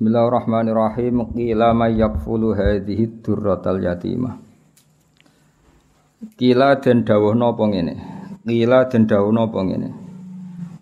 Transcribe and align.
Bismillahirrahmanirrahim. 0.00 1.28
Qila 1.36 1.76
may 1.76 2.00
yakfulu 2.00 2.56
hadhihi 2.56 3.20
durratal 3.20 3.84
yatimah. 3.84 4.32
Qila 6.40 6.80
den 6.80 7.04
dawuh 7.04 7.36
napa 7.36 7.68
ngene. 7.68 8.00
Qila 8.40 8.88
den 8.88 9.04
dawuh 9.04 9.28
napa 9.28 9.60
ngene. 9.60 9.92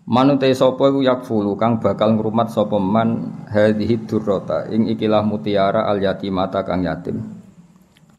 Manute 0.07 0.47
sapa 0.55 0.87
iku 0.87 1.03
yakfulu 1.03 1.59
kang 1.59 1.83
bakal 1.83 2.15
ngrumat 2.15 2.47
sapa 2.47 2.79
man 2.79 3.43
hadhihi 3.51 4.07
durrata 4.07 4.71
ing 4.71 4.87
ikilah 4.87 5.27
mutiara 5.27 5.91
al 5.91 5.99
yatimata 5.99 6.63
kang 6.63 6.87
yatim. 6.87 7.19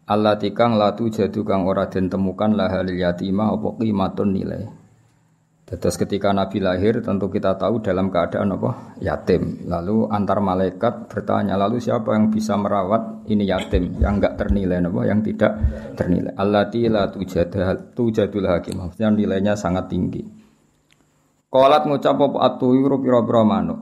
Allah 0.04 0.36
tikang 0.36 0.76
latu 0.76 1.08
jadu 1.08 1.48
kang 1.48 1.64
ora 1.64 1.88
den 1.88 2.12
temukan 2.12 2.52
lahal 2.52 2.84
yatimah 2.84 3.56
apa 3.56 3.68
qimatun 3.80 4.36
nilai. 4.36 4.79
Terus 5.70 5.94
ketika 5.94 6.34
Nabi 6.34 6.58
lahir 6.58 6.98
tentu 6.98 7.30
kita 7.30 7.54
tahu 7.54 7.78
dalam 7.78 8.10
keadaan 8.10 8.58
apa? 8.58 8.98
Yatim. 8.98 9.70
Lalu 9.70 10.10
antar 10.10 10.42
malaikat 10.42 11.06
bertanya, 11.06 11.54
lalu 11.54 11.78
siapa 11.78 12.10
yang 12.18 12.26
bisa 12.26 12.58
merawat 12.58 13.22
ini 13.30 13.46
yatim 13.46 13.94
yang 14.02 14.18
enggak 14.18 14.34
ternilai 14.34 14.82
apa? 14.82 15.00
Yang 15.06 15.20
tidak 15.30 15.52
ternilai. 15.94 16.34
Allati 16.34 16.90
la 16.90 17.06
tujadul 17.06 18.50
hakim. 18.50 18.82
Maksudnya 18.82 19.14
nilainya 19.14 19.54
sangat 19.54 19.86
tinggi. 19.86 20.26
Qalat 21.46 21.86
ngucap 21.86 22.18
apa 22.18 22.38
atuyuru 22.50 22.98
pira-pira 22.98 23.46
manuk. 23.46 23.78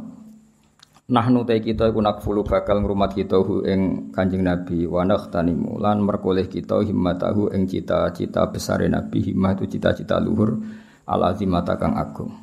Nahnu 1.09 1.49
te 1.49 1.57
kita 1.65 1.89
iku 1.89 2.05
nakfulu 2.05 2.45
bakal 2.45 2.85
ngrumat 2.85 3.17
kita 3.17 3.41
hu 3.41 3.65
ing 3.65 4.13
Kanjeng 4.13 4.45
Nabi 4.45 4.85
wa 4.85 5.09
nakhtanimu 5.09 5.81
lan 5.81 6.05
merkoleh 6.05 6.45
kita 6.53 6.85
himmatahu 6.85 7.49
ing 7.57 7.65
cita-cita 7.65 8.45
besar 8.53 8.85
Nabi 8.85 9.33
himmah 9.33 9.57
itu 9.57 9.65
cita-cita 9.73 10.21
luhur 10.21 10.61
al 11.09 11.33
azimata 11.33 11.81
kang 11.81 11.97
agung. 11.97 12.37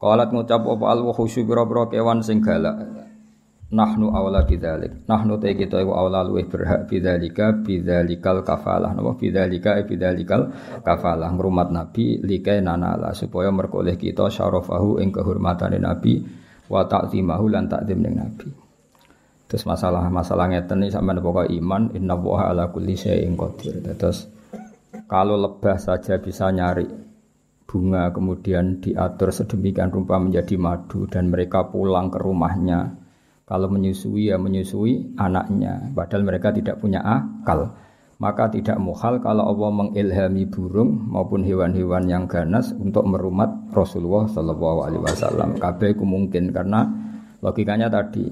Qalat 0.00 0.34
ngucap 0.34 0.64
apa 0.66 0.84
al 0.90 1.00
wahusyu 1.06 1.46
biro-biro 1.46 1.86
kewan 1.86 2.26
sing 2.26 2.42
galak. 2.42 3.06
Nahnu 3.70 4.10
awla 4.10 4.42
bidzalik. 4.42 5.06
Nahnu 5.06 5.38
te 5.38 5.54
kita 5.54 5.78
iku 5.78 5.94
awla 5.94 6.26
luwih 6.26 6.50
berhak 6.50 6.90
bidzalika 6.90 7.54
bidzalikal 7.62 8.42
kafalah. 8.42 8.90
Napa 8.90 9.14
bidzalika 9.14 9.78
e 9.78 9.86
bidzalikal 9.86 10.50
kafalah 10.82 11.30
ngrumat 11.30 11.70
nabi 11.70 12.18
likai 12.18 12.58
nanala 12.58 13.14
supaya 13.14 13.54
merkoleh 13.54 13.94
kita 13.94 14.26
syarafahu 14.26 14.98
ing 14.98 15.14
kehormatane 15.14 15.78
nabi 15.78 16.18
wa 16.66 16.82
ta'zimahu 16.82 17.46
lan 17.46 17.70
ta'zim 17.70 18.02
ning 18.02 18.18
nabi. 18.18 18.50
Terus 19.46 19.62
masalah-masalah 19.66 20.50
ngeten 20.50 20.86
iki 20.86 20.94
sampean 20.94 21.22
pokok 21.22 21.50
iman 21.50 21.94
inna 21.94 22.18
wa 22.18 22.50
ala 22.50 22.74
kulli 22.74 22.98
syai'in 22.98 23.38
qadir. 23.38 23.78
Terus 23.94 24.26
kalau 25.06 25.38
lebah 25.38 25.78
saja 25.78 26.18
bisa 26.18 26.50
nyari 26.50 27.09
bunga 27.70 28.10
kemudian 28.10 28.82
diatur 28.82 29.30
sedemikian 29.30 29.94
rupa 29.94 30.18
menjadi 30.18 30.58
madu 30.58 31.06
dan 31.06 31.30
mereka 31.30 31.70
pulang 31.70 32.10
ke 32.10 32.18
rumahnya. 32.18 32.98
Kalau 33.46 33.70
menyusui 33.70 34.34
ya 34.34 34.38
menyusui 34.42 35.14
anaknya. 35.14 35.94
Padahal 35.94 36.26
mereka 36.26 36.50
tidak 36.50 36.82
punya 36.82 36.98
akal. 37.02 37.78
Maka 38.18 38.50
tidak 38.52 38.76
muhal 38.82 39.22
kalau 39.22 39.48
Allah 39.48 39.70
mengilhami 39.70 40.44
burung 40.50 41.08
maupun 41.08 41.46
hewan-hewan 41.46 42.04
yang 42.04 42.28
ganas 42.28 42.74
untuk 42.74 43.06
merumat 43.06 43.48
Rasulullah 43.72 44.28
Shallallahu 44.28 44.78
Alaihi 44.84 45.02
Wasallam. 45.06 45.56
Kabeh 45.56 45.96
mungkin 46.02 46.52
karena 46.52 46.84
logikanya 47.40 47.88
tadi 47.88 48.28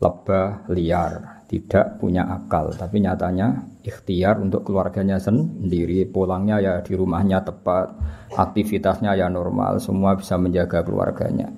lebah 0.00 0.64
liar 0.72 1.35
tidak 1.46 2.02
punya 2.02 2.26
akal, 2.26 2.74
tapi 2.74 2.98
nyatanya 2.98 3.70
ikhtiar 3.86 4.42
untuk 4.42 4.66
keluarganya 4.66 5.22
sendiri, 5.22 6.02
pulangnya 6.10 6.58
ya 6.58 6.74
di 6.82 6.98
rumahnya 6.98 7.46
tepat, 7.46 7.94
aktivitasnya 8.34 9.14
ya 9.14 9.30
normal, 9.30 9.78
semua 9.78 10.18
bisa 10.18 10.34
menjaga 10.34 10.82
keluarganya. 10.82 11.54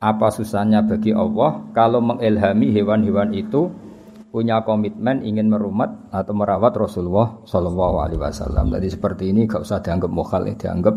Apa 0.00 0.32
susahnya 0.32 0.84
bagi 0.84 1.12
Allah 1.12 1.60
kalau 1.76 2.00
mengilhami 2.00 2.72
hewan-hewan 2.72 3.32
itu 3.36 3.68
punya 4.32 4.60
komitmen 4.60 5.24
ingin 5.24 5.48
merumat 5.48 6.12
atau 6.12 6.36
merawat 6.36 6.76
Rasulullah 6.76 7.40
Shallallahu 7.48 7.96
Alaihi 8.04 8.20
Wasallam. 8.20 8.68
Jadi 8.76 8.88
seperti 8.92 9.24
ini 9.32 9.48
gak 9.48 9.64
usah 9.64 9.80
dianggap 9.80 10.12
mokal, 10.12 10.44
dianggap 10.44 10.96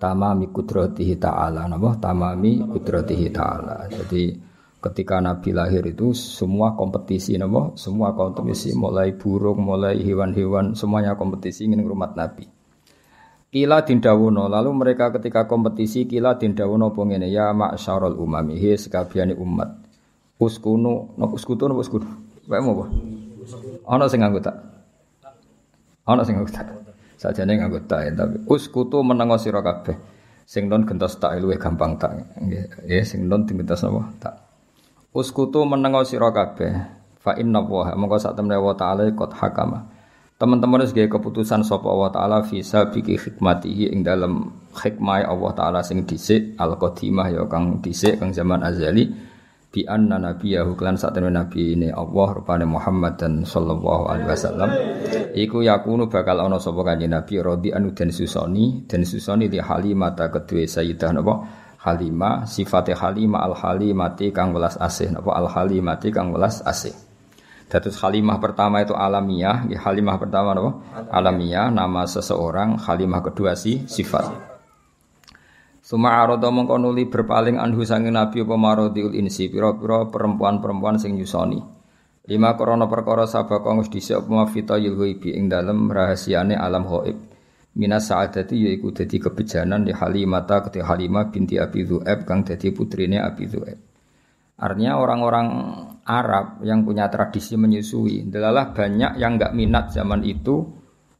tamami 0.00 0.48
kudratihi 0.48 1.20
ta'ala. 1.20 1.68
Nama 1.68 1.90
tamami 2.00 2.64
kudratihi 2.64 3.28
ta'ala. 3.28 3.92
Jadi 3.92 4.47
ketika 4.78 5.18
Nabi 5.18 5.50
lahir 5.50 5.82
itu 5.90 6.14
semua 6.14 6.78
kompetisi 6.78 7.34
nabo 7.34 7.74
semua 7.74 8.14
kompetisi 8.14 8.70
mulai 8.78 9.10
burung 9.10 9.58
mulai 9.58 9.98
hewan-hewan 9.98 10.78
semuanya 10.78 11.18
kompetisi 11.18 11.66
ingin 11.66 11.82
rumah 11.82 12.14
Nabi. 12.14 12.46
Kila 13.48 13.82
dindawono 13.82 14.46
lalu 14.46 14.70
mereka 14.76 15.10
ketika 15.10 15.50
kompetisi 15.50 16.06
kila 16.06 16.38
dindawono 16.38 16.94
pengene 16.94 17.26
ya 17.26 17.50
ma'syarul 17.50 18.14
umami 18.20 18.60
he 18.60 18.78
sekabiane 18.78 19.34
umat. 19.34 19.82
Uskunu 20.38 21.18
no 21.18 21.26
uskutu 21.34 21.66
no 21.66 21.74
uskutu 21.74 22.06
wae 22.46 22.62
mau 22.62 22.86
ana 23.90 24.06
sing 24.06 24.22
nganggo 24.22 24.38
tak 24.38 24.54
ana 26.06 26.22
sing 26.22 26.38
nganggo 26.38 26.54
tak 26.54 26.70
sajane 27.18 27.58
nganggo 27.58 27.82
tak 27.90 28.06
ya, 28.06 28.10
tapi 28.14 28.46
uskutu 28.46 29.02
menengo 29.02 29.34
sira 29.42 29.58
kabeh. 29.58 29.98
Sing 30.48 30.70
non 30.70 30.86
gentos 30.86 31.18
tak 31.20 31.36
luwih 31.42 31.60
gampang 31.60 31.98
tak. 32.00 32.24
Nggih 32.40 33.02
sing 33.04 33.26
non 33.26 33.44
digentos 33.44 33.84
napa? 33.84 34.06
Tak 34.16 34.47
Uskutu 35.16 35.64
menengo 35.64 36.04
sira 36.04 36.28
kabeh. 36.28 36.72
Fa 37.18 37.32
inna 37.40 37.64
wa 37.64 37.88
mongko 37.96 38.16
sak 38.20 38.36
temne 38.36 38.56
wa 38.60 38.76
taala 38.76 39.08
qad 39.12 39.32
hakama. 39.36 39.88
Teman-teman 40.38 40.86
wis 40.86 40.94
keputusan 40.94 41.66
sapa 41.66 41.90
Allah 41.90 42.10
taala 42.14 42.38
visa 42.46 42.86
biki 42.86 43.18
hikmatihi 43.18 43.90
ing 43.90 44.06
dalam 44.06 44.54
hikmah 44.70 45.26
Allah 45.26 45.50
taala 45.50 45.80
sing 45.82 46.06
dhisik 46.06 46.54
al 46.62 46.78
qadimah 46.78 47.26
ya 47.34 47.42
kang 47.50 47.82
dhisik 47.82 48.22
kang 48.22 48.30
zaman 48.30 48.62
azali 48.62 49.10
bi 49.68 49.82
anna 49.82 50.16
nabiyahu 50.16 50.78
klan 50.78 50.94
sak 50.94 51.18
temne 51.18 51.34
nabi 51.34 51.74
ini 51.74 51.90
Allah 51.90 52.38
rupane 52.38 52.64
Muhammad 52.64 53.18
dan 53.18 53.42
sallallahu 53.42 54.14
alaihi 54.14 54.30
wasallam 54.30 54.70
iku 55.34 55.60
yakunu 55.60 56.06
bakal 56.06 56.38
ana 56.38 56.62
sapa 56.62 56.86
kanjeng 56.86 57.12
nabi 57.12 57.42
radi 57.42 57.74
anu 57.74 57.90
den 57.92 58.14
susoni 58.14 58.86
den 58.86 59.02
susoni 59.02 59.50
di 59.50 59.58
halimata 59.60 60.32
kedue 60.32 60.70
sayyidah 60.70 61.18
napa 61.18 61.34
Halimah 61.78 62.42
sifatnya 62.42 62.98
Halimah 62.98 63.46
al 63.46 63.54
Halimati 63.54 64.34
kang 64.34 64.50
welas 64.50 64.74
asih. 64.74 65.14
Napa? 65.14 65.30
Al 65.38 65.46
Halimati 65.46 66.10
kang 66.10 66.34
welas 66.34 66.58
asih. 66.66 66.90
Datus 67.68 68.00
Halimah 68.02 68.40
pertama 68.42 68.82
itu 68.82 68.96
alamiah, 68.96 69.62
Halimah 69.62 70.16
pertama 70.16 70.56
apa? 70.56 70.70
Alamiah, 71.12 71.70
nama 71.70 72.08
seseorang, 72.08 72.80
Halimah 72.80 73.20
kedua 73.22 73.54
si 73.54 73.84
sifat. 73.86 74.26
Suma 75.84 76.20
arodo 76.20 76.48
mengkonuli 76.52 77.08
berpaling 77.08 77.56
anhu 77.56 77.80
sangin 77.86 78.16
Nabi 78.16 78.44
apa 78.44 78.56
marodiul 78.60 79.16
insi. 79.16 79.48
Piro-piro 79.48 80.12
perempuan-perempuan 80.12 81.00
sing 81.00 81.16
yusoni. 81.16 81.60
Lima 82.28 82.52
korona 82.60 82.84
perkara 82.84 83.24
sabaka 83.24 83.72
ngus 83.72 83.88
dhisik 83.88 84.20
apa 84.20 84.28
mafita 84.28 84.76
yulhuibi 84.76 85.32
ing 85.32 85.48
dalem 85.48 85.88
rahasiane 85.88 86.52
alam 86.60 86.84
hoib 86.84 87.27
minas 87.78 88.10
saadati 88.10 88.58
yaiku 88.58 88.90
dadi 88.90 89.22
kebejanan 89.22 89.86
di 89.86 89.94
Halimata 89.94 90.66
ketika 90.66 90.92
Halimah 90.92 91.30
binti 91.30 91.56
Abi 91.56 91.86
Dzu'aib 91.86 92.26
kang 92.26 92.42
dadi 92.42 92.74
putrine 92.74 93.22
Abi 93.22 93.46
Dzu'aib. 93.46 93.78
Artinya 94.58 94.98
orang-orang 94.98 95.48
Arab 96.02 96.66
yang 96.66 96.82
punya 96.82 97.06
tradisi 97.06 97.54
menyusui, 97.54 98.26
adalah 98.26 98.74
banyak 98.74 99.22
yang 99.22 99.38
nggak 99.38 99.54
minat 99.54 99.94
zaman 99.94 100.26
itu 100.26 100.66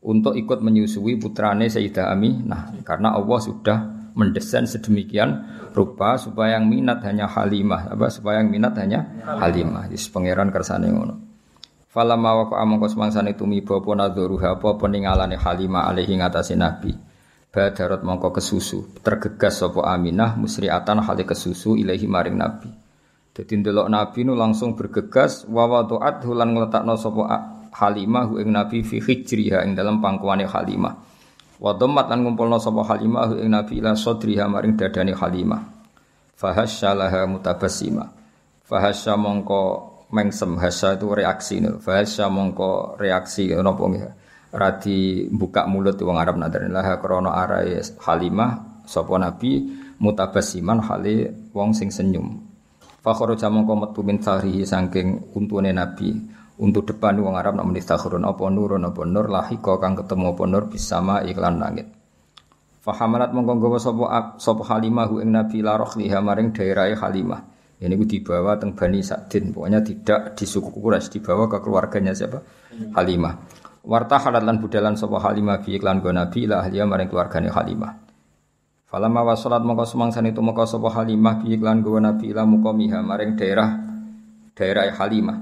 untuk 0.02 0.34
ikut 0.34 0.58
menyusui 0.58 1.14
putrane 1.22 1.70
Sayyidah 1.70 2.10
Aminah 2.10 2.74
karena 2.82 3.14
Allah 3.14 3.38
sudah 3.38 3.78
mendesain 4.18 4.66
sedemikian 4.66 5.46
rupa 5.70 6.18
supaya 6.18 6.58
yang 6.58 6.66
minat 6.66 6.98
hanya 7.06 7.30
Halimah, 7.30 7.94
apa 7.94 8.10
supaya 8.10 8.42
yang 8.42 8.50
minat 8.50 8.74
hanya 8.74 9.06
Halimah. 9.22 9.86
Jadi 9.86 10.10
pangeran 10.10 10.50
kersane 10.50 10.90
ngono. 10.90 11.27
Falamma 11.88 12.44
waqa 12.44 12.60
amangka 12.60 12.92
semangsane 12.92 13.32
tumiba 13.32 13.80
apa 13.80 13.90
nadzuruha 13.96 14.60
apa 14.60 14.76
peningalane 14.76 15.40
Halimah 15.40 15.88
alaihi 15.88 16.20
ngatasi 16.20 16.52
Nabi. 16.52 16.92
Badarat 17.48 18.04
mongko 18.04 18.36
kesusu, 18.36 19.00
tergegas 19.00 19.64
sapa 19.64 19.80
Aminah 19.88 20.36
musriatan 20.36 21.00
hale 21.00 21.24
kesusu 21.24 21.80
ilahi 21.80 22.04
maring 22.04 22.36
Nabi. 22.36 22.68
Dadi 23.32 23.54
ndelok 23.56 23.88
Nabi 23.88 24.20
nu 24.28 24.36
langsung 24.36 24.76
bergegas 24.76 25.48
wa 25.48 25.64
wada'at 25.64 26.28
hulan 26.28 26.52
ngletakno 26.52 26.92
sapa 27.00 27.24
Halimah 27.72 28.36
ing 28.36 28.52
Nabi 28.52 28.84
fi 28.84 29.00
hijriha 29.00 29.64
ing 29.64 29.72
dalam 29.72 30.04
pangkuane 30.04 30.44
Halimah. 30.44 30.94
Wa 31.56 31.72
dhammat 31.72 32.12
lan 32.12 32.20
ngumpulna 32.20 32.60
sapa 32.60 32.84
Halimah 32.84 33.40
ing 33.40 33.48
Nabi 33.48 33.80
ila 33.80 33.96
sadriha 33.96 34.44
maring 34.44 34.76
dadane 34.76 35.16
Halimah. 35.16 35.62
Fahasyalaha 36.36 37.24
mutabassima. 37.24 38.12
Fahasya 38.68 39.16
mongko 39.16 39.97
mengsem 40.08 40.56
hasa 40.56 40.96
itu 40.96 41.06
reaksi 41.12 41.60
nih 41.60 41.84
bahasa 41.84 42.32
mongko 42.32 42.96
reaksi 42.96 43.52
nopo 43.52 43.92
nggih 43.92 44.04
radi 44.52 45.28
buka 45.28 45.68
mulut 45.68 46.00
wong 46.00 46.16
Arab 46.16 46.40
lah 46.40 46.96
krono 46.96 47.28
arai 47.28 47.76
Halimah 48.00 48.84
sapa 48.88 49.20
nabi 49.20 49.68
mutabasiman 50.00 50.80
hale 50.80 51.50
wong 51.52 51.76
sing 51.76 51.92
senyum. 51.92 52.40
Fakhoro 52.98 53.38
jamongko 53.38 53.74
metu 53.76 54.00
min 54.02 54.18
sahrihi 54.18 54.64
saking 54.64 55.34
untune 55.36 55.70
nabi. 55.74 56.16
Untuk 56.58 56.90
depan 56.90 57.14
wong 57.22 57.38
Arab 57.38 57.54
nak 57.54 57.70
muni 57.70 57.78
stakhurun 57.78 58.26
apa 58.26 58.50
nurun 58.50 58.82
apa 58.82 59.06
nur 59.06 59.30
lahika 59.30 59.78
kang 59.78 59.94
ketemu 59.94 60.34
apa 60.34 60.42
nur 60.42 60.64
bisama 60.66 61.22
iklan 61.22 61.62
langit. 61.62 61.86
Fahamalat 62.82 63.30
mongko 63.30 63.62
gawa 63.62 63.78
sapa 63.78 64.06
sapa 64.42 64.62
Halimah 64.66 65.06
ing 65.22 65.30
Nabi 65.30 65.62
la 65.62 65.78
liha 65.78 66.18
maring 66.18 66.50
daerah 66.50 66.90
Halimah 66.98 67.57
Ini 67.78 67.94
gue 67.94 68.10
dibawa 68.10 68.58
teng 68.58 68.74
Bani 68.74 68.98
Sa'din, 68.98 69.54
pokoknya 69.54 69.78
tidak 69.86 70.34
di 70.34 70.42
suku 70.50 70.82
Quraisy, 70.82 71.18
dibawa 71.18 71.46
ke 71.46 71.62
keluarganya 71.62 72.10
siapa? 72.10 72.42
Halimah. 72.98 73.34
Warta 73.86 74.18
lan 74.34 74.58
budalan 74.58 74.98
sapa 74.98 75.22
Halimah 75.22 75.62
bi 75.62 75.78
iklan 75.78 76.02
go 76.02 76.10
Nabi 76.10 76.50
la 76.50 76.66
ahliya 76.66 76.84
maring 76.84 77.06
keluargane 77.06 77.48
Halimah. 77.48 77.92
Falamma 78.84 79.22
wasalat 79.22 79.62
mongko 79.62 79.86
semangsan 79.86 80.26
itu 80.26 80.42
mongko 80.42 80.66
sapa 80.66 80.90
Halimah 80.90 81.40
bi 81.40 81.54
iklan 81.54 81.80
go 81.80 81.96
Nabi 82.02 82.34
la 82.34 82.42
muqamiha 82.42 82.98
maring 82.98 83.38
daerah 83.38 83.78
daerah 84.58 84.90
Halimah. 84.92 85.38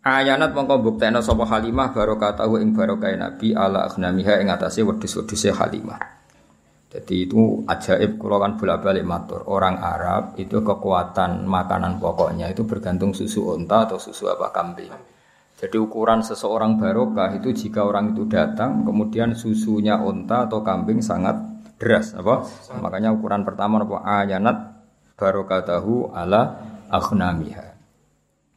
Ayanat 0.00 0.56
mongko 0.56 0.80
buktekno 0.80 1.20
sapa 1.20 1.44
Halimah 1.44 1.92
barokatahu 1.92 2.56
ing 2.58 2.72
barokah 2.72 3.12
Nabi 3.14 3.52
ala 3.52 3.84
aghnamiha 3.86 4.40
ing 4.40 4.48
atase 4.48 4.80
wedhus-wedhuse 4.80 5.52
Halimah. 5.52 6.19
Jadi 6.90 7.30
itu 7.30 7.62
ajaib 7.70 8.18
kalau 8.18 8.42
kan 8.42 8.58
bolak-balik 8.58 9.06
matur. 9.06 9.46
Orang 9.46 9.78
Arab 9.78 10.34
itu 10.42 10.58
kekuatan 10.58 11.46
makanan 11.46 12.02
pokoknya 12.02 12.50
itu 12.50 12.66
bergantung 12.66 13.14
susu 13.14 13.54
unta 13.54 13.86
atau 13.86 13.94
susu 13.94 14.26
apa 14.26 14.50
kambing. 14.50 14.90
Jadi 15.54 15.76
ukuran 15.78 16.26
seseorang 16.26 16.82
barokah 16.82 17.30
itu 17.38 17.54
jika 17.54 17.86
orang 17.86 18.10
itu 18.10 18.26
datang 18.26 18.82
kemudian 18.82 19.38
susunya 19.38 20.02
unta 20.02 20.50
atau 20.50 20.66
kambing 20.66 20.98
sangat 20.98 21.38
deras 21.78 22.10
apa? 22.18 22.42
Makanya 22.82 23.14
ukuran 23.14 23.46
pertama 23.46 23.86
apa 23.86 24.26
ayanat 24.26 24.56
barokah 25.14 25.62
tahu 25.62 26.10
ala 26.10 26.58
akhnamiha. 26.90 27.70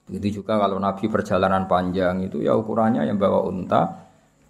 Itu 0.09 0.41
juga 0.41 0.57
kalau 0.57 0.81
Nabi 0.81 1.05
perjalanan 1.05 1.69
panjang 1.69 2.25
itu 2.25 2.41
ya 2.41 2.57
ukurannya 2.57 3.05
yang 3.05 3.21
bawa 3.21 3.45
unta 3.45 4.02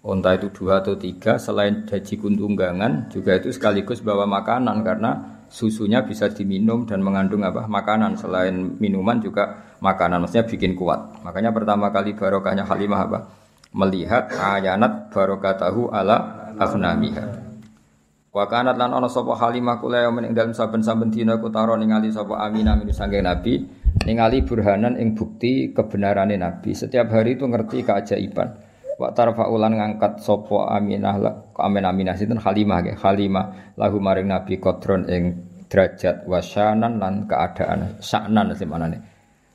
Unta 0.04 0.36
itu 0.36 0.52
dua 0.52 0.84
atau 0.84 1.00
tiga, 1.00 1.40
selain 1.40 1.88
jaji 1.88 2.20
kuntunggangan 2.20 3.08
juga 3.08 3.40
itu 3.40 3.48
sekaligus 3.48 4.04
bawa 4.04 4.28
makanan 4.28 4.84
karena 4.84 5.40
susunya 5.48 6.04
bisa 6.04 6.28
diminum 6.28 6.84
dan 6.84 7.00
mengandung 7.00 7.40
apa 7.40 7.64
makanan 7.64 8.12
selain 8.20 8.76
minuman 8.76 9.16
juga 9.24 9.72
makanan 9.80 10.20
maksudnya 10.20 10.44
bikin 10.44 10.76
kuat. 10.76 11.24
Makanya 11.24 11.56
pertama 11.56 11.88
kali 11.88 12.12
barokahnya 12.12 12.68
Halimah 12.68 13.00
apa? 13.00 13.18
Melihat 13.72 14.28
ayanat 14.28 15.08
barokatahu 15.08 15.88
ala 15.88 16.52
afnamiha. 16.60 17.24
Wa 18.28 18.44
kanat 18.44 18.76
lan 18.76 18.92
ana 18.92 19.08
sapa 19.08 19.40
Halimah 19.40 19.80
kula 19.80 20.04
ing 20.10 20.36
dalem 20.36 20.52
saben-saben 20.52 21.08
dina 21.08 21.40
kutaro 21.40 21.80
ningali 21.80 22.12
sapa 22.12 22.44
Aminah 22.44 22.76
min 22.76 22.92
sange 22.92 23.24
Nabi 23.24 23.62
ningali 24.04 24.44
burhanan 24.44 25.00
ing 25.00 25.16
bukti 25.16 25.72
kebenarane 25.72 26.36
Nabi. 26.36 26.76
Setiap 26.76 27.08
hari 27.08 27.40
itu 27.40 27.48
ngerti 27.48 27.86
keajaiban. 27.86 28.63
Wa 28.94 29.10
tarfa 29.10 29.50
ulan 29.50 29.74
ngangkat 29.74 30.22
sopo 30.22 30.70
Aminah 30.70 31.18
amin 31.58 31.82
Aminah 31.82 32.14
sinten? 32.14 32.38
Halimah 32.38 32.78
ge 32.86 32.92
Halimah 32.94 33.74
lahu 33.74 33.98
maring 33.98 34.30
Nabi 34.30 34.62
kodron 34.62 35.10
ing 35.10 35.34
derajat 35.66 36.22
wasyanan 36.30 37.02
lan 37.02 37.26
keadaan 37.26 37.98
saknan 37.98 38.54
nih 38.54 39.02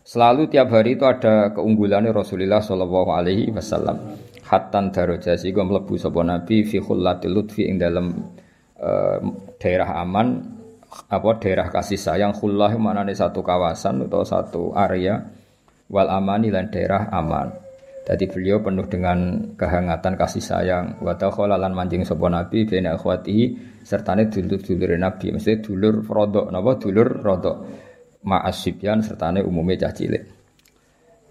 Selalu 0.03 0.49
tiap 0.49 0.73
hari 0.73 0.97
itu 0.97 1.05
ada 1.05 1.53
keunggulannya 1.53 2.09
Rasulullah 2.09 2.59
Shallallahu 2.59 3.13
Alaihi 3.13 3.53
Wasallam. 3.53 4.17
Hatan 4.49 4.89
daroja 4.89 5.37
sehingga 5.37 5.61
melebu 5.61 5.93
sopo 6.01 6.25
Nabi 6.25 6.65
fi 6.65 6.81
khullatil 6.81 7.29
lutfi 7.29 7.69
ing 7.69 7.77
dalam 7.77 8.09
uh, 8.81 9.21
daerah 9.61 10.01
aman 10.01 10.41
apa 11.13 11.29
daerah 11.37 11.69
kasih 11.69 12.01
sayang. 12.01 12.33
Khullah 12.33 12.73
mana 12.81 13.05
satu 13.13 13.45
kawasan 13.45 14.09
atau 14.09 14.25
satu 14.25 14.73
area 14.73 15.21
wal 15.85 16.09
amani 16.09 16.49
dan 16.49 16.73
daerah 16.73 17.13
aman 17.13 17.68
jadi 18.09 18.25
beliau 18.25 18.57
penuh 18.65 18.89
dengan 18.89 19.37
kehangatan 19.53 20.17
kasih 20.17 20.41
sayang. 20.41 20.97
Wa 20.97 21.13
lan 21.45 21.77
manjing 21.77 22.01
sapa 22.01 22.25
Nabi 22.25 22.65
bena 22.65 22.97
akhwatihi 22.97 23.77
sertane 23.85 24.25
dulur-dulure 24.33 24.97
Nabi. 24.97 25.29
Mesti 25.29 25.61
dulur 25.61 26.01
rodok 26.01 26.49
napa 26.49 26.81
dulur 26.81 27.21
rodok. 27.21 27.57
Ma'asibyan 28.25 29.05
sertane 29.05 29.45
umume 29.45 29.77
cah 29.77 29.93
cilik. 29.93 30.25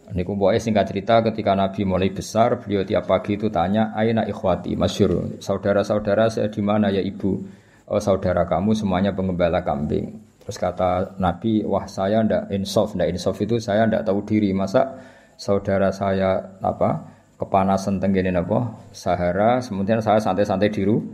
Ini 0.09 0.23
kumpulannya 0.25 0.63
singkat 0.63 0.89
cerita 0.89 1.21
ketika 1.21 1.53
Nabi 1.53 1.85
mulai 1.85 2.09
besar, 2.09 2.57
beliau 2.65 2.81
tiap 2.81 3.05
pagi 3.05 3.37
itu 3.37 3.53
tanya, 3.53 3.93
Aina 3.93 4.25
ikhwati, 4.25 4.73
masyur, 4.73 5.37
saudara-saudara 5.37 6.33
saya 6.33 6.49
di 6.49 6.65
mana 6.65 6.89
ya 6.89 7.05
ibu? 7.05 7.45
Oh 7.93 8.01
saudara 8.01 8.49
kamu 8.49 8.73
semuanya 8.73 9.13
pengembala 9.13 9.61
kambing. 9.61 10.17
Terus 10.41 10.57
kata 10.57 11.21
Nabi, 11.21 11.61
wah 11.61 11.85
saya 11.85 12.25
ndak 12.25 12.49
insaf, 12.57 12.97
ndak 12.97 13.13
insaf 13.13 13.37
itu 13.37 13.61
saya 13.61 13.85
ndak 13.85 14.09
tahu 14.09 14.25
diri. 14.25 14.57
Masa 14.57 14.97
saudara 15.39 15.95
saya 15.95 16.59
apa 16.59 17.15
kepanasan 17.39 18.03
tenggene 18.03 18.35
apa 18.35 18.75
Sahara 18.91 19.63
kemudian 19.63 20.03
saya 20.03 20.19
santai-santai 20.19 20.75
di 20.75 20.83
rumah 20.83 21.07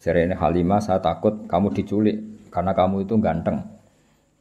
jadi 0.00 0.24
ini 0.24 0.34
Halimah 0.34 0.80
saya 0.80 0.96
takut 0.96 1.44
kamu 1.44 1.76
diculik 1.76 2.16
karena 2.48 2.72
kamu 2.72 3.04
itu 3.04 3.14
ganteng. 3.20 3.60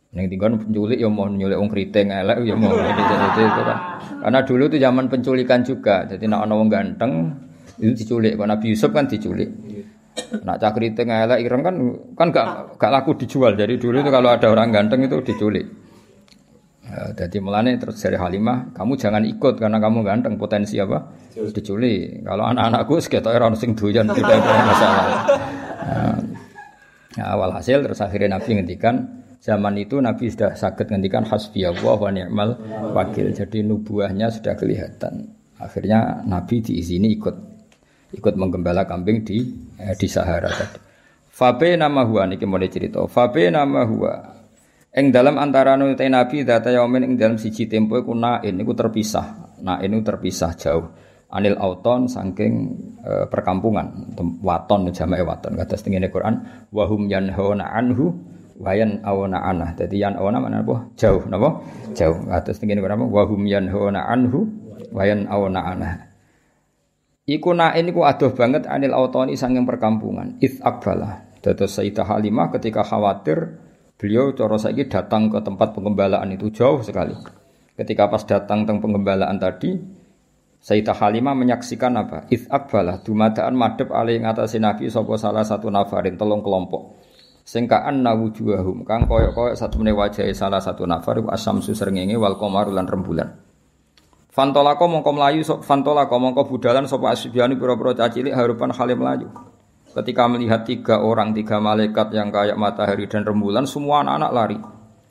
Yang 0.10 0.34
tinggal 0.34 0.58
penculik 0.58 0.98
ya 0.98 1.06
mau 1.12 1.30
nyulik 1.30 1.60
wong 1.60 1.70
keriting 1.70 2.10
elek 2.10 2.42
ya 2.42 2.56
mau 2.58 2.74
itu, 2.74 3.42
itu, 3.46 3.62
kan. 3.62 3.78
Karena 4.26 4.40
dulu 4.42 4.64
itu 4.72 4.78
zaman 4.82 5.06
penculikan 5.06 5.60
juga 5.62 6.08
jadi 6.08 6.26
nak 6.26 6.50
ana 6.50 6.56
ganteng 6.66 7.12
itu 7.78 7.94
diculik. 7.94 8.34
Kalau 8.40 8.50
Nabi 8.50 8.66
Yusuf 8.74 8.90
kan 8.90 9.06
diculik. 9.06 9.52
Nak 10.42 10.58
cak 10.64 10.72
keriting 10.80 11.12
elek 11.12 11.40
ireng 11.46 11.62
kan 11.62 11.76
kan 12.18 12.28
gak 12.34 12.48
gak 12.82 12.92
laku 12.96 13.20
dijual. 13.20 13.54
Jadi 13.54 13.78
dulu 13.78 14.02
itu 14.02 14.10
kalau 14.10 14.32
ada 14.32 14.48
orang 14.50 14.72
ganteng 14.74 15.06
itu 15.06 15.22
diculik 15.22 15.68
Ya, 16.90 17.14
jadi 17.14 17.38
melane 17.38 17.78
terus 17.78 18.02
dari 18.02 18.18
Halimah, 18.18 18.74
kamu 18.74 18.98
jangan 18.98 19.22
ikut 19.22 19.62
karena 19.62 19.78
kamu 19.78 20.02
ganteng 20.02 20.42
potensi 20.42 20.82
apa? 20.82 21.06
Diculik. 21.38 22.26
Kalau 22.26 22.50
anak-anakku 22.50 22.98
sekitar 22.98 23.38
orang 23.38 23.54
sing 23.54 23.78
doyan 23.78 24.10
tidak 24.18 24.42
ada 24.42 24.66
masalah. 24.66 25.06
Nah, 25.86 26.18
nah, 27.14 27.28
awal 27.38 27.54
hasil 27.54 27.86
terus 27.86 28.02
akhirnya 28.02 28.42
Nabi 28.42 28.58
ngendikan 28.58 29.22
zaman 29.38 29.78
itu 29.78 30.02
Nabi 30.02 30.34
sudah 30.34 30.58
sakit 30.58 30.90
ngendikan 30.90 31.30
hasbi 31.30 31.62
Allah 31.62 31.94
wa 31.94 32.10
ni'mal 32.10 32.50
wakil. 32.98 33.38
Jadi 33.38 33.62
nubuahnya 33.62 34.34
sudah 34.34 34.58
kelihatan. 34.58 35.30
Akhirnya 35.62 36.26
Nabi 36.26 36.66
diizini 36.66 37.14
ikut 37.14 37.36
ikut 38.18 38.34
menggembala 38.34 38.90
kambing 38.90 39.22
di 39.22 39.46
eh, 39.78 39.94
di 39.94 40.08
Sahara 40.10 40.50
tadi. 40.50 40.90
Fabe 41.30 41.78
nama 41.78 42.02
huwa 42.02 42.26
niki 42.26 42.50
mulai 42.50 42.68
cerita. 42.74 43.06
Fabe 43.06 43.54
nama 43.54 43.86
huwa 43.86 44.39
Ing 44.90 45.14
dalam 45.14 45.38
antara 45.38 45.78
nute 45.78 46.02
Nabi 46.10 46.42
data 46.42 46.74
yaumin 46.74 47.06
ing 47.06 47.14
dalam 47.14 47.38
siji 47.38 47.70
tempo 47.70 47.94
iku 48.02 48.18
nain 48.18 48.58
iku 48.58 48.74
terpisah. 48.74 49.58
Nain 49.62 49.86
iku 49.86 50.02
terpisah 50.02 50.58
jauh. 50.58 50.90
Anil 51.30 51.62
auton 51.62 52.10
saking 52.10 52.54
e, 53.06 53.30
perkampungan 53.30 54.18
waton 54.42 54.90
jamae 54.90 55.22
waton 55.22 55.54
kata 55.62 55.78
setengene 55.78 56.10
Quran 56.10 56.42
wahum 56.74 57.06
yanhauna 57.06 57.70
anhu 57.70 58.18
wayan 58.58 59.06
awana 59.06 59.46
anah. 59.46 59.78
Dadi 59.78 60.02
yan 60.02 60.18
awana 60.18 60.42
mana 60.42 60.66
apa? 60.66 60.90
Jauh 60.98 61.22
napa? 61.30 61.62
Jauh. 61.94 62.26
Kata 62.26 62.50
setengene 62.50 62.82
Quran 62.82 63.14
wahum 63.14 63.46
yanhauna 63.46 64.10
anhu 64.10 64.50
wayan 64.90 65.30
awana 65.30 65.70
anah. 65.70 65.94
Iku 67.30 67.54
nain 67.54 67.86
iku 67.86 68.10
adoh 68.10 68.34
banget 68.34 68.66
anil 68.66 68.98
autoni 68.98 69.38
saking 69.38 69.70
perkampungan. 69.70 70.42
Its 70.42 70.58
akbala. 70.66 71.30
Dados 71.46 71.78
Sayyidah 71.78 72.10
Halimah 72.10 72.50
ketika 72.58 72.82
khawatir 72.82 73.69
Beliau 74.00 74.32
cara 74.32 74.56
saiki 74.56 74.88
datang 74.88 75.28
ke 75.28 75.44
tempat 75.44 75.76
pengembalaan 75.76 76.32
itu 76.32 76.48
jauh 76.56 76.80
sekali. 76.80 77.12
Ketika 77.76 78.08
pas 78.08 78.24
datang 78.24 78.64
teng 78.64 78.80
pengembalaan 78.80 79.36
tadi, 79.36 79.76
Sayyidah 80.60 80.96
Halimah 80.96 81.36
menyaksikan 81.36 81.96
apa? 81.96 82.28
Ith 82.28 82.48
akbalah 82.52 83.00
dumadaan 83.04 83.56
madep 83.56 83.96
alih 83.96 84.20
ngatasi 84.20 84.60
Nabi 84.60 84.92
sapa 84.92 85.16
salah 85.16 85.44
satu 85.44 85.72
nafarin 85.72 86.20
telung 86.20 86.44
kelompok. 86.44 87.00
Singkaan 87.48 88.04
nawujuhum 88.04 88.84
kang 88.84 89.08
koyok-koyok 89.08 89.56
satu 89.56 89.80
menit 89.80 89.96
wajah 89.96 90.28
salah 90.36 90.60
satu 90.60 90.84
nafar 90.84 91.24
asam 91.32 91.64
susrengenge 91.64 92.14
wal 92.20 92.36
qamar 92.36 92.68
lan 92.72 92.86
rembulan. 92.86 93.40
Fantolako 94.30 94.86
mongko 94.86 95.12
melayu 95.16 95.42
fantolako 95.64 96.16
mongko 96.20 96.46
budalan 96.46 96.86
sapa 96.86 97.16
asbiani 97.16 97.56
pura-pura 97.56 97.96
cacilik 97.96 98.36
harupan 98.36 98.72
halim 98.76 99.00
melayu. 99.00 99.28
Ketika 100.00 100.32
melihat 100.32 100.64
tiga 100.64 101.04
orang, 101.04 101.36
tiga 101.36 101.60
malaikat 101.60 102.16
yang 102.16 102.32
kayak 102.32 102.56
matahari 102.56 103.04
dan 103.12 103.28
rembulan, 103.28 103.68
semua 103.68 104.00
anak-anak 104.00 104.32
lari. 104.32 104.58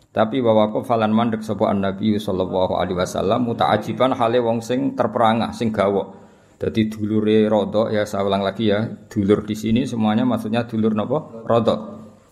Tapi 0.09 0.41
bahwa 0.41 0.81
falan 0.81 1.13
mandek 1.13 1.45
sebuah 1.45 1.77
Nabi 1.77 2.17
Sallallahu 2.17 2.73
Alaihi 2.73 2.97
Wasallam 2.97 3.53
mutaajiban 3.53 4.17
hale 4.17 4.41
wong 4.41 4.65
sing 4.65 4.97
terperangah, 4.97 5.53
sing 5.53 5.69
gawo. 5.77 6.17
Jadi 6.57 6.89
dulure 6.89 7.45
rodo 7.53 7.93
ya 7.93 8.09
saya 8.09 8.25
ulang 8.25 8.41
lagi 8.41 8.73
ya, 8.73 8.89
dulur 9.13 9.45
di 9.45 9.53
sini 9.53 9.85
semuanya 9.85 10.25
maksudnya 10.25 10.65
dulur 10.65 10.97
nopo 10.97 11.45
rodo. 11.45 11.77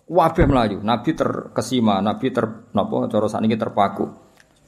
Wabeh 0.08 0.48
melayu, 0.48 0.80
Nabi 0.80 1.12
terkesima, 1.12 2.00
Nabi 2.00 2.32
ter 2.32 2.72
nopo 2.72 3.04
cara 3.04 3.28
saniki 3.28 3.60
terpaku. 3.60 4.25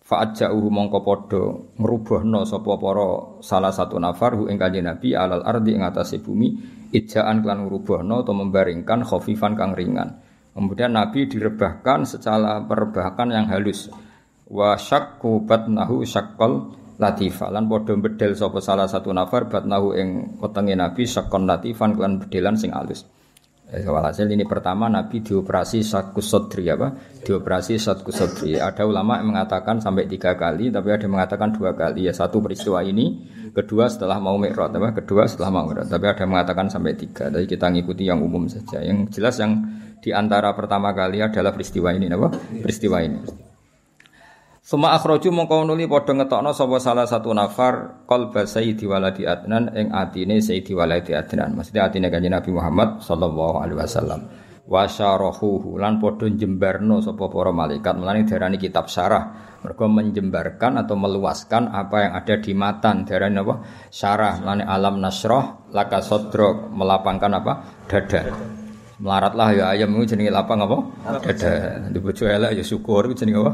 Fa'ajja'uhu 0.09 0.73
mongko 0.73 1.05
padha 1.05 1.43
ngrubahna 1.77 2.49
sapa 2.49 2.81
para 2.81 3.37
salah 3.45 3.69
satu 3.69 4.01
nafar 4.01 4.41
hu 4.41 4.49
ing 4.49 4.57
kanjeng 4.57 4.89
Nabi 4.89 5.13
alal 5.13 5.45
ardi 5.45 5.77
ing 5.77 5.85
atase 5.85 6.25
bumi 6.25 6.49
ijaan 6.97 7.45
klan 7.45 7.69
ngrubahna 7.69 8.25
atau 8.25 8.33
membaringkan 8.33 9.05
khafifan 9.05 9.53
kang 9.53 9.77
ringan. 9.77 10.17
Kemudian 10.57 10.97
Nabi 10.97 11.29
direbahkan 11.29 12.09
secara 12.09 12.65
perebahan 12.65 13.29
yang 13.29 13.53
halus. 13.53 13.93
Wa 14.49 14.81
syakku 14.81 15.45
batnahu 15.45 16.01
syaqqal 16.09 16.73
latifa 16.97 17.53
lan 17.53 17.69
padha 17.69 17.93
bedel 17.93 18.33
sapa 18.33 18.65
salah 18.65 18.89
satu 18.89 19.13
nafar 19.13 19.45
batnahu 19.53 19.93
ing 19.93 20.41
wetenge 20.41 20.73
Nabi 20.73 21.05
syaqqal 21.05 21.45
latifan 21.45 21.93
klan 21.93 22.17
bedelan 22.17 22.57
sing 22.57 22.73
halus. 22.73 23.05
Eh, 23.69 23.85
walhasil 23.85 24.25
ini 24.25 24.49
pertama 24.49 24.89
Nabi 24.89 25.21
dioperasi 25.21 25.85
satkus 25.85 26.33
sodri 26.33 26.73
apa? 26.73 26.89
Dioperasi 27.21 27.77
satkus 27.77 28.17
sodri. 28.17 28.57
Ada 28.57 28.89
ulama 28.89 29.21
yang 29.21 29.37
mengatakan 29.37 29.77
sampai 29.85 30.09
tiga 30.09 30.33
kali, 30.41 30.73
tapi 30.73 30.89
ada 30.89 31.05
yang 31.05 31.21
mengatakan 31.21 31.53
dua 31.53 31.77
kali. 31.77 32.09
Ya 32.09 32.17
satu 32.17 32.41
peristiwa 32.41 32.81
ini, 32.81 33.29
kedua 33.53 33.93
setelah 33.93 34.17
mau 34.25 34.41
mikrot, 34.41 34.73
apa? 34.73 34.97
Kedua 35.05 35.29
setelah 35.29 35.53
mau 35.53 35.69
mikrot. 35.69 35.85
Tapi 35.85 36.05
ada 36.09 36.17
yang 36.25 36.33
mengatakan 36.33 36.73
sampai 36.73 36.97
tiga. 36.97 37.29
Jadi 37.29 37.45
kita 37.45 37.69
ngikuti 37.69 38.09
yang 38.09 38.25
umum 38.25 38.49
saja. 38.49 38.81
Yang 38.81 39.21
jelas 39.21 39.37
yang 39.37 39.53
di 40.01 40.17
antara 40.17 40.49
pertama 40.57 40.97
kali 40.97 41.21
adalah 41.21 41.53
peristiwa 41.53 41.93
ini, 41.93 42.09
apa? 42.09 42.33
Peristiwa 42.65 43.05
ini. 43.05 43.48
Suma 44.69 44.93
akhroju 44.93 45.33
mongko 45.33 45.65
nuli 45.65 45.89
padha 45.89 46.13
ngetokno 46.13 46.53
sapa 46.53 46.77
salah 46.77 47.09
satu 47.09 47.33
nafar 47.33 48.05
qalba 48.05 48.45
sayyidi 48.45 48.85
waladi 48.85 49.25
adnan 49.25 49.73
ing 49.73 49.89
atine 49.97 50.45
sayyidi 50.45 50.77
waladi 50.77 51.17
adnan. 51.17 51.57
Maksudnya 51.57 51.89
atine 51.89 52.13
kanjeng 52.13 52.37
Nabi 52.37 52.53
Muhammad 52.53 53.01
sallallahu 53.01 53.65
alaihi 53.65 53.81
wasallam. 53.81 54.29
Wa 54.69 54.85
syarahuhu 54.85 55.81
lan 55.81 55.97
padha 55.97 56.29
jembarno 56.29 57.01
sapa 57.01 57.33
para 57.33 57.49
malaikat. 57.49 57.97
Mulane 57.97 58.29
darani 58.29 58.61
kitab 58.61 58.93
syarah. 58.93 59.57
Mergo 59.65 59.89
menjembarkan 59.89 60.85
atau 60.85 61.01
meluaskan 61.01 61.73
apa 61.73 61.97
yang 62.05 62.13
ada 62.21 62.35
di 62.37 62.53
matan. 62.53 63.09
Darani 63.09 63.41
apa? 63.41 63.65
Syarah. 63.89 64.37
Mulane 64.45 64.69
alam 64.69 65.01
nasroh 65.01 65.73
laka 65.73 66.05
sodrok 66.05 66.69
melapangkan 66.77 67.41
apa? 67.41 67.53
Dada 67.89 68.58
melaratlah 68.99 69.49
ya 69.55 69.65
ayam 69.75 69.95
itu 69.99 70.15
jenenge 70.15 70.35
lapang 70.35 70.59
apa? 70.63 70.79
Dada. 71.23 71.87
Di 71.87 71.99
bojo 72.03 72.27
elek 72.27 72.59
ya 72.59 72.65
syukur 72.67 73.07
itu 73.11 73.25
jenenge 73.25 73.47
apa? 73.47 73.53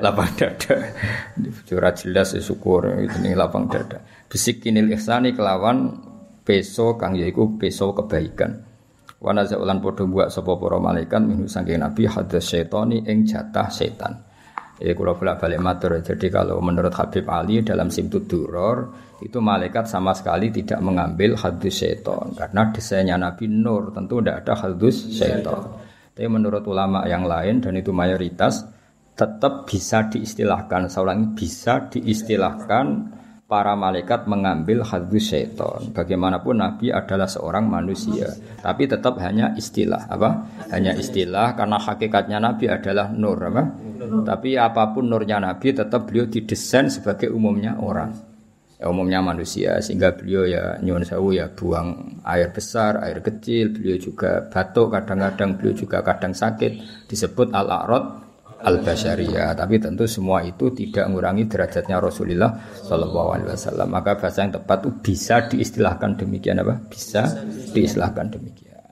Lapang 0.00 0.32
dada. 0.36 0.74
Di 1.36 1.48
bojo 1.52 1.72
ora 1.76 1.90
jelas 1.92 2.32
ya 2.32 2.40
syukur 2.40 2.88
itu 3.04 3.20
jenenge 3.20 3.36
lapang 3.36 3.68
dada. 3.68 4.00
Bisikinil 4.28 4.88
ihsani 4.96 5.36
kelawan 5.36 5.92
peso 6.44 6.96
kang 6.96 7.16
yaiku 7.16 7.60
peso 7.60 7.92
kebaikan. 7.92 8.64
Wana 9.18 9.42
zaulan 9.42 9.82
padha 9.82 10.06
buat 10.06 10.30
sapa 10.30 10.54
para 10.54 10.78
malaikat 10.78 11.18
minhu 11.18 11.50
saking 11.50 11.82
nabi 11.82 12.06
hadas 12.06 12.54
syaitani 12.54 13.02
ing 13.02 13.26
jatah 13.26 13.66
setan. 13.66 14.27
Ya 14.78 14.94
kalau 14.94 15.18
bolak 15.18 15.42
balik 15.42 15.58
matur. 15.58 15.98
Jadi 15.98 16.30
kalau 16.30 16.62
menurut 16.62 16.94
Habib 16.94 17.26
Ali 17.26 17.66
dalam 17.66 17.90
Simtud 17.90 18.30
Duror 18.30 19.10
itu 19.18 19.42
malaikat 19.42 19.90
sama 19.90 20.14
sekali 20.14 20.54
tidak 20.54 20.78
mengambil 20.78 21.34
hadus 21.34 21.82
seton 21.82 22.38
karena 22.38 22.70
desainnya 22.70 23.18
Nabi 23.18 23.50
Nur 23.50 23.90
tentu 23.90 24.22
tidak 24.22 24.46
ada 24.46 24.54
hadus 24.54 25.10
seton. 25.10 25.62
Tapi 26.14 26.26
menurut 26.30 26.62
ulama 26.66 27.02
yang 27.10 27.26
lain 27.26 27.58
dan 27.58 27.74
itu 27.74 27.90
mayoritas 27.90 28.62
tetap 29.18 29.66
bisa 29.66 30.06
diistilahkan. 30.06 30.86
Saya 30.86 31.14
bisa 31.34 31.90
diistilahkan 31.90 32.86
para 33.48 33.72
malaikat 33.72 34.28
mengambil 34.28 34.84
hadus 34.84 35.32
seton. 35.32 35.96
Bagaimanapun 35.96 36.60
Nabi 36.60 36.92
adalah 36.92 37.24
seorang 37.24 37.64
manusia, 37.64 38.28
tapi 38.60 38.84
tetap 38.84 39.16
hanya 39.24 39.56
istilah 39.56 40.04
apa? 40.04 40.44
Hanya 40.68 40.92
istilah 40.92 41.56
karena 41.56 41.80
hakikatnya 41.80 42.38
Nabi 42.44 42.68
adalah 42.68 43.08
nur 43.08 43.40
apa? 43.40 43.64
Tapi 44.28 44.60
apa 44.60 44.92
pun 44.92 45.08
nurnya 45.08 45.40
Nabi 45.40 45.72
tetap 45.72 46.04
beliau 46.06 46.28
didesain 46.28 46.92
sebagai 46.92 47.32
umumnya 47.32 47.80
orang. 47.80 48.12
Ya, 48.78 48.86
umumnya 48.86 49.18
manusia 49.18 49.82
sehingga 49.82 50.14
beliau 50.14 50.46
ya 50.46 50.78
nyuwun 50.78 51.02
sewu 51.02 51.34
ya 51.34 51.50
buang 51.50 52.20
air 52.22 52.54
besar, 52.54 53.02
air 53.02 53.18
kecil, 53.24 53.74
beliau 53.74 53.98
juga 53.98 54.44
batuk 54.46 54.94
kadang-kadang 54.94 55.58
beliau 55.58 55.74
juga 55.74 55.98
kadang 56.04 56.30
sakit 56.30 57.02
disebut 57.10 57.50
al-a'rad 57.50 58.27
al 58.58 58.82
bashariyah 58.82 59.54
tapi 59.54 59.78
tentu 59.78 60.04
semua 60.10 60.42
itu 60.42 60.74
tidak 60.74 61.06
mengurangi 61.06 61.46
derajatnya 61.46 62.02
Rasulullah 62.02 62.50
Shallallahu 62.82 63.28
Alaihi 63.34 63.48
Wasallam. 63.54 63.88
Maka 63.90 64.18
bahasa 64.18 64.42
yang 64.42 64.58
tepat 64.58 64.78
itu 64.82 64.90
bisa 64.98 65.46
diistilahkan 65.46 66.18
demikian 66.18 66.58
apa? 66.62 66.74
Bisa 66.90 67.22
diistilahkan 67.70 68.26
demikian. 68.34 68.82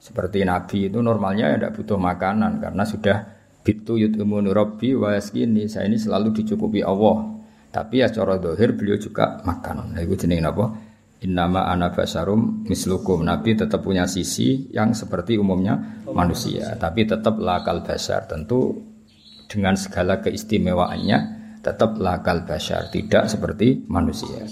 Seperti 0.00 0.44
Nabi 0.44 0.88
itu 0.88 0.98
normalnya 1.00 1.52
ya 1.52 1.56
tidak 1.60 1.72
butuh 1.80 1.98
makanan 2.00 2.60
karena 2.60 2.84
sudah 2.88 3.16
bitu 3.60 4.00
yutumunu 4.00 4.48
wa 4.96 5.08
yaskini 5.12 5.68
saya 5.68 5.88
ini 5.88 6.00
selalu 6.00 6.32
dicukupi 6.40 6.80
Allah. 6.80 7.40
Tapi 7.70 8.02
ya 8.02 8.10
cara 8.10 8.34
dohir 8.34 8.74
beliau 8.74 8.98
juga 8.98 9.38
makan. 9.46 9.94
Nah 9.94 10.02
itu 10.02 10.18
jenis 10.18 10.42
apa? 10.42 10.74
Innama 11.20 11.68
ana 11.68 11.92
basarum 11.92 12.64
mislukum. 12.64 13.22
Nabi 13.22 13.54
tetap 13.54 13.84
punya 13.84 14.08
sisi 14.08 14.72
yang 14.72 14.96
seperti 14.96 15.36
umumnya 15.36 16.02
manusia, 16.10 16.74
tapi 16.80 17.04
tetap 17.04 17.36
lakal 17.38 17.84
basar. 17.84 18.24
Tentu 18.24 18.89
dengan 19.50 19.74
segala 19.74 20.22
keistimewaannya 20.22 21.18
tetap 21.58 21.98
lakal 21.98 22.46
bashar 22.46 22.86
tidak 22.94 23.26
seperti 23.26 23.82
manusia. 23.90 24.46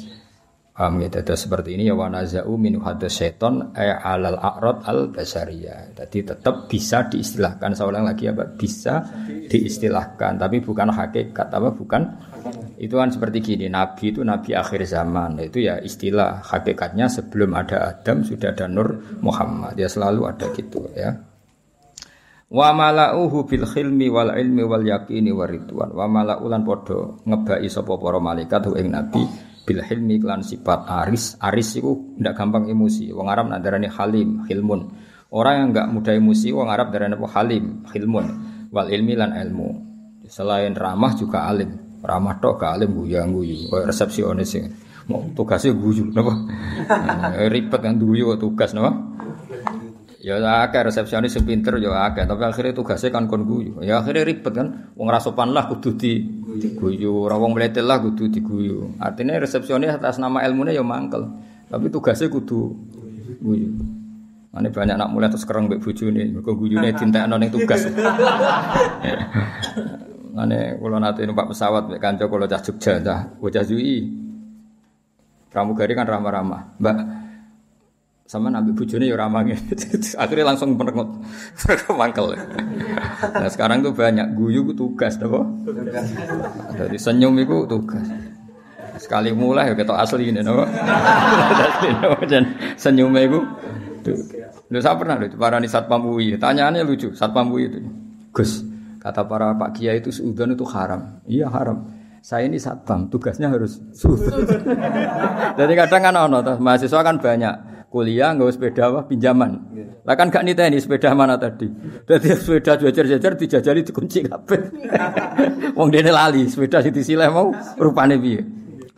Paham 0.78 1.02
ya, 1.02 1.10
tetap 1.10 1.34
seperti 1.34 1.74
ini 1.74 1.90
ya 1.90 1.98
wanazau 1.98 2.54
min 2.54 2.78
hadas 2.78 3.18
seton 3.18 3.74
ay 3.74 3.90
alal 3.98 4.38
a'rad 4.38 4.86
al 4.86 5.10
basariyah. 5.10 5.90
Jadi 5.98 6.22
tetap 6.22 6.70
bisa 6.70 7.02
diistilahkan 7.10 7.74
seorang 7.74 8.06
lagi 8.06 8.30
apa? 8.30 8.46
Bisa 8.46 9.02
diistilahkan, 9.26 10.38
tapi 10.38 10.62
bukan 10.62 10.94
hakikat 10.94 11.50
apa? 11.50 11.74
Bukan 11.74 12.02
itu 12.78 12.94
kan 12.94 13.10
seperti 13.10 13.42
gini, 13.42 13.66
Nabi 13.66 14.14
itu 14.14 14.22
Nabi 14.22 14.54
akhir 14.54 14.86
zaman, 14.86 15.42
itu 15.42 15.66
ya 15.66 15.82
istilah 15.82 16.46
hakikatnya 16.46 17.10
sebelum 17.10 17.58
ada 17.58 17.98
Adam 17.98 18.22
sudah 18.22 18.54
ada 18.54 18.70
Nur 18.70 19.18
Muhammad, 19.18 19.74
ya 19.74 19.90
selalu 19.90 20.30
ada 20.30 20.46
gitu 20.54 20.86
ya. 20.94 21.10
Wa 22.48 22.72
mala'uhu 22.72 23.44
bil 23.44 23.68
khilmi 23.68 24.08
wal 24.08 24.32
ilmi 24.32 24.64
wal 24.64 24.80
yaqini 24.80 25.28
waridwan. 25.36 25.92
Wa 25.92 26.08
mala'ulan 26.08 26.64
padha 26.64 27.20
ngebai 27.28 27.68
sapa 27.68 27.92
para 28.00 28.16
malaikat 28.16 28.72
ing 28.72 28.88
nabi 28.88 29.20
bil 29.68 29.84
hilmi 29.84 30.16
klan 30.16 30.40
sifat 30.40 30.88
aris. 30.88 31.36
Aris 31.44 31.76
iku 31.76 32.16
ndak 32.16 32.40
gampang 32.40 32.72
emosi. 32.72 33.12
Wong 33.12 33.28
Arab 33.28 33.52
nak 33.52 33.60
darani 33.60 33.92
halim, 33.92 34.48
hilmun. 34.48 34.88
Orang 35.28 35.54
yang 35.60 35.68
enggak 35.76 35.86
mudah 35.92 36.14
emosi 36.16 36.48
wong 36.56 36.72
Arab 36.72 36.88
darani 36.88 37.20
apa 37.20 37.28
halim, 37.36 37.84
hilmun. 37.92 38.26
Wal 38.72 38.88
ilmi 38.96 39.12
lan 39.12 39.36
ilmu. 39.36 39.68
Selain 40.24 40.72
ramah 40.72 41.12
juga 41.12 41.44
alim. 41.44 42.00
Ramah 42.00 42.40
tok 42.40 42.64
gak 42.64 42.80
alim 42.80 42.96
guyang 42.96 43.36
guyu. 43.36 43.68
Kayak 43.68 43.92
resepsionis 43.92 44.48
sing 44.48 44.72
mau 45.08 45.24
tugasnya 45.36 45.72
guyu 45.72 46.12
napa? 46.12 46.36
Ribet 47.52 47.80
kan 47.80 47.96
guyu 47.96 48.36
tugas 48.40 48.72
napa? 48.72 48.92
Ya 50.28 50.68
akeh 50.68 50.84
resepsionis 50.84 51.32
sing 51.32 51.48
pinter 51.48 51.80
ya 51.80 52.12
akeh, 52.12 52.28
tapi 52.28 52.44
akhirnya 52.44 52.76
tugasnya 52.76 53.08
kan 53.08 53.24
kon 53.24 53.48
guyu. 53.48 53.80
Ya 53.80 54.04
akhirnya 54.04 54.28
ribet 54.28 54.52
kan. 54.52 54.92
Wong 54.92 55.08
rasopan 55.08 55.56
lah 55.56 55.64
kudu 55.72 55.96
di 55.96 56.20
diguyu, 56.60 57.24
ora 57.24 57.40
wong 57.40 57.56
mletel 57.56 57.88
lah 57.88 57.96
kudu 57.96 58.28
diguyu. 58.28 58.92
Artinya 59.00 59.40
resepsionis 59.40 59.88
atas 59.88 60.20
nama 60.20 60.44
ilmunya 60.44 60.76
ya 60.76 60.84
mangkel. 60.84 61.32
Tapi 61.72 61.88
tugasnya 61.88 62.28
kudu 62.28 62.76
guyu. 63.40 63.72
Ini 64.52 64.68
banyak 64.68 65.00
anak 65.00 65.08
mulai 65.08 65.32
terus 65.32 65.48
kereng 65.48 65.64
mbek 65.70 65.80
bojone, 65.80 66.34
mergo 66.34 66.52
guyune 66.60 66.92
dintekno 66.92 67.40
ning 67.40 67.48
tugas. 67.48 67.88
Ane 70.38 70.76
kula 70.76 71.00
nate 71.00 71.24
numpak 71.24 71.56
pesawat 71.56 71.88
mbek 71.88 72.00
kanca 72.04 72.28
kula 72.28 72.44
cah 72.44 72.60
Jogja, 72.60 73.00
cah 73.00 73.32
bocah. 73.40 73.64
Pramugari 75.48 75.96
kan 75.96 76.04
ramah-ramah. 76.04 76.76
Mbak, 76.76 76.96
sama 78.28 78.52
nabi 78.52 78.76
bujone 78.76 79.08
ya 79.08 79.16
ramange. 79.16 79.56
Akhirnya 80.22 80.52
langsung 80.52 80.76
merengut. 80.76 81.08
Mangkel. 81.96 82.36
Nah, 82.36 83.48
sekarang 83.48 83.80
tuh 83.80 83.96
banyak 83.96 84.36
guyu 84.36 84.68
tugas 84.76 85.16
apa? 85.16 85.48
Jadi 86.76 86.96
senyum 87.00 87.32
itu 87.40 87.64
tugas. 87.64 88.04
Sekali 89.00 89.32
mulai 89.32 89.72
ya 89.72 89.74
ketok 89.78 89.96
asli 89.96 90.28
ini 90.28 90.44
napa? 90.44 90.68
senyum 92.76 93.16
itu 93.16 93.40
Lu 94.68 94.76
saya 94.84 95.00
pernah 95.00 95.16
lucu, 95.16 95.40
para 95.40 95.56
satpam 95.64 96.12
UI. 96.12 96.36
Tanyaannya 96.36 96.84
lucu, 96.84 97.16
satpam 97.16 97.48
UI 97.48 97.72
itu. 97.72 97.80
Gus, 98.36 98.60
kata 99.00 99.24
para 99.24 99.56
Pak 99.56 99.80
Kiai 99.80 100.04
itu 100.04 100.12
suudon 100.12 100.52
itu 100.52 100.68
haram. 100.68 101.24
Iya 101.24 101.48
haram 101.48 101.88
saya 102.20 102.44
ini 102.44 102.60
satpam, 102.60 103.08
tugasnya 103.08 103.48
harus. 103.48 103.80
Jadi 105.58 105.72
kadang 105.78 106.02
kan 106.02 106.14
ono, 106.28 106.44
mahasiswa 106.60 107.00
kan 107.00 107.16
banyak 107.16 107.77
kuliah 107.88 108.36
nggak 108.36 108.52
sepeda 108.52 108.92
apa 108.92 109.00
pinjaman. 109.08 109.50
Lah 110.04 110.14
kan 110.14 110.28
gak 110.28 110.44
nita 110.44 110.68
ini 110.68 110.76
sepeda 110.76 111.16
mana 111.16 111.40
tadi. 111.40 111.68
Jadi 112.04 112.28
sepeda 112.36 112.76
jajar-jajar 112.76 113.32
dijajali 113.34 113.80
dikunci 113.80 114.28
kabeh. 114.28 114.60
Wong 115.78 115.88
dene 115.88 116.12
lali 116.12 116.44
sepeda 116.48 116.84
sing 116.84 116.92
disileh 116.92 117.28
mau 117.32 117.52
rupane 117.80 118.20
piye. 118.20 118.44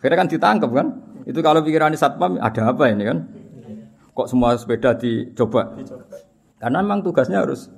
Kira 0.02 0.14
kan 0.18 0.26
ditangkap 0.26 0.70
kan. 0.74 0.86
Itu 1.22 1.38
kalau 1.40 1.62
pikiran 1.62 1.94
satpam 1.94 2.42
ada 2.42 2.74
apa 2.74 2.90
ini 2.90 3.04
kan? 3.06 3.18
Kok 4.10 4.26
semua 4.26 4.58
sepeda 4.58 4.98
dicoba? 4.98 5.78
Karena 6.58 6.82
memang 6.82 7.06
tugasnya 7.06 7.40
harus 7.40 7.70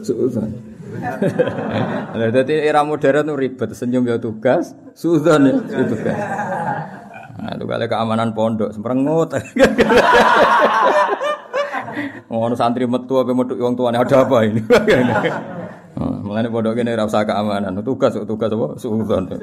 suudzon. 0.00 0.48
Jadi 2.36 2.54
era 2.66 2.82
modern 2.82 3.30
itu 3.30 3.34
ribet, 3.36 3.70
senyum 3.74 4.06
ya 4.06 4.16
tugas, 4.18 4.74
suudzon 4.94 5.66
ya 5.70 5.82
tugas. 5.86 6.18
Nah, 7.40 7.56
itu 7.56 7.64
kali 7.64 7.88
keamanan 7.88 8.36
pondok 8.36 8.68
semperengut. 8.76 9.32
Ngono 12.30 12.54
santri 12.54 12.84
metu 12.84 13.16
apa 13.16 13.32
metu 13.32 13.56
wong 13.56 13.74
tuane 13.74 13.96
ada 13.96 14.28
apa 14.28 14.36
ini? 14.44 14.60
Oh, 16.00 16.06
mulane 16.22 16.48
pondok 16.48 16.78
kene 16.78 16.96
ora 16.96 17.04
usah 17.04 17.26
keamanan, 17.28 17.76
tugas 17.84 18.14
tugas 18.14 18.48
apa? 18.48 18.78
Suudzon. 18.78 19.36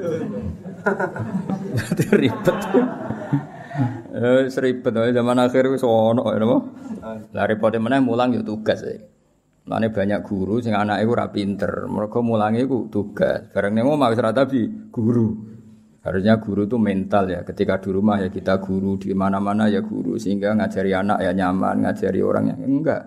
Ribet. 2.18 2.58
Eh 4.10 4.48
seribet 4.50 4.90
zaman 4.90 5.38
akhir 5.38 5.70
wis 5.70 5.86
ono 5.86 6.24
ya 6.34 6.40
napa? 6.40 6.58
Lah 7.30 7.44
repote 7.46 7.78
meneh 7.78 8.02
mulang 8.02 8.34
ya 8.34 8.42
tugas. 8.42 8.82
Ya. 8.82 8.96
Lane 9.68 9.92
banyak 9.92 10.24
guru 10.24 10.58
sing 10.58 10.72
anake 10.74 11.06
ora 11.06 11.30
pinter, 11.30 11.86
mergo 11.86 12.24
mulange 12.26 12.64
iku 12.64 12.90
tugas. 12.90 13.52
Bareng 13.54 13.78
ning 13.78 13.86
omah 13.86 14.08
wis 14.10 14.18
ora 14.18 14.32
guru. 14.90 15.57
Harusnya 15.98 16.38
guru 16.38 16.64
itu 16.64 16.78
mental 16.78 17.26
ya. 17.26 17.40
Ketika 17.42 17.82
di 17.82 17.90
rumah 17.90 18.22
ya 18.22 18.30
kita 18.30 18.62
guru, 18.62 18.94
di 18.96 19.10
mana-mana 19.12 19.66
ya 19.66 19.82
guru 19.82 20.14
sehingga 20.14 20.54
ngajari 20.54 20.94
anak 20.94 21.18
ya 21.20 21.34
nyaman, 21.34 21.82
ngajari 21.84 22.20
orang 22.22 22.54
yang 22.54 22.60
enggak. 22.62 23.02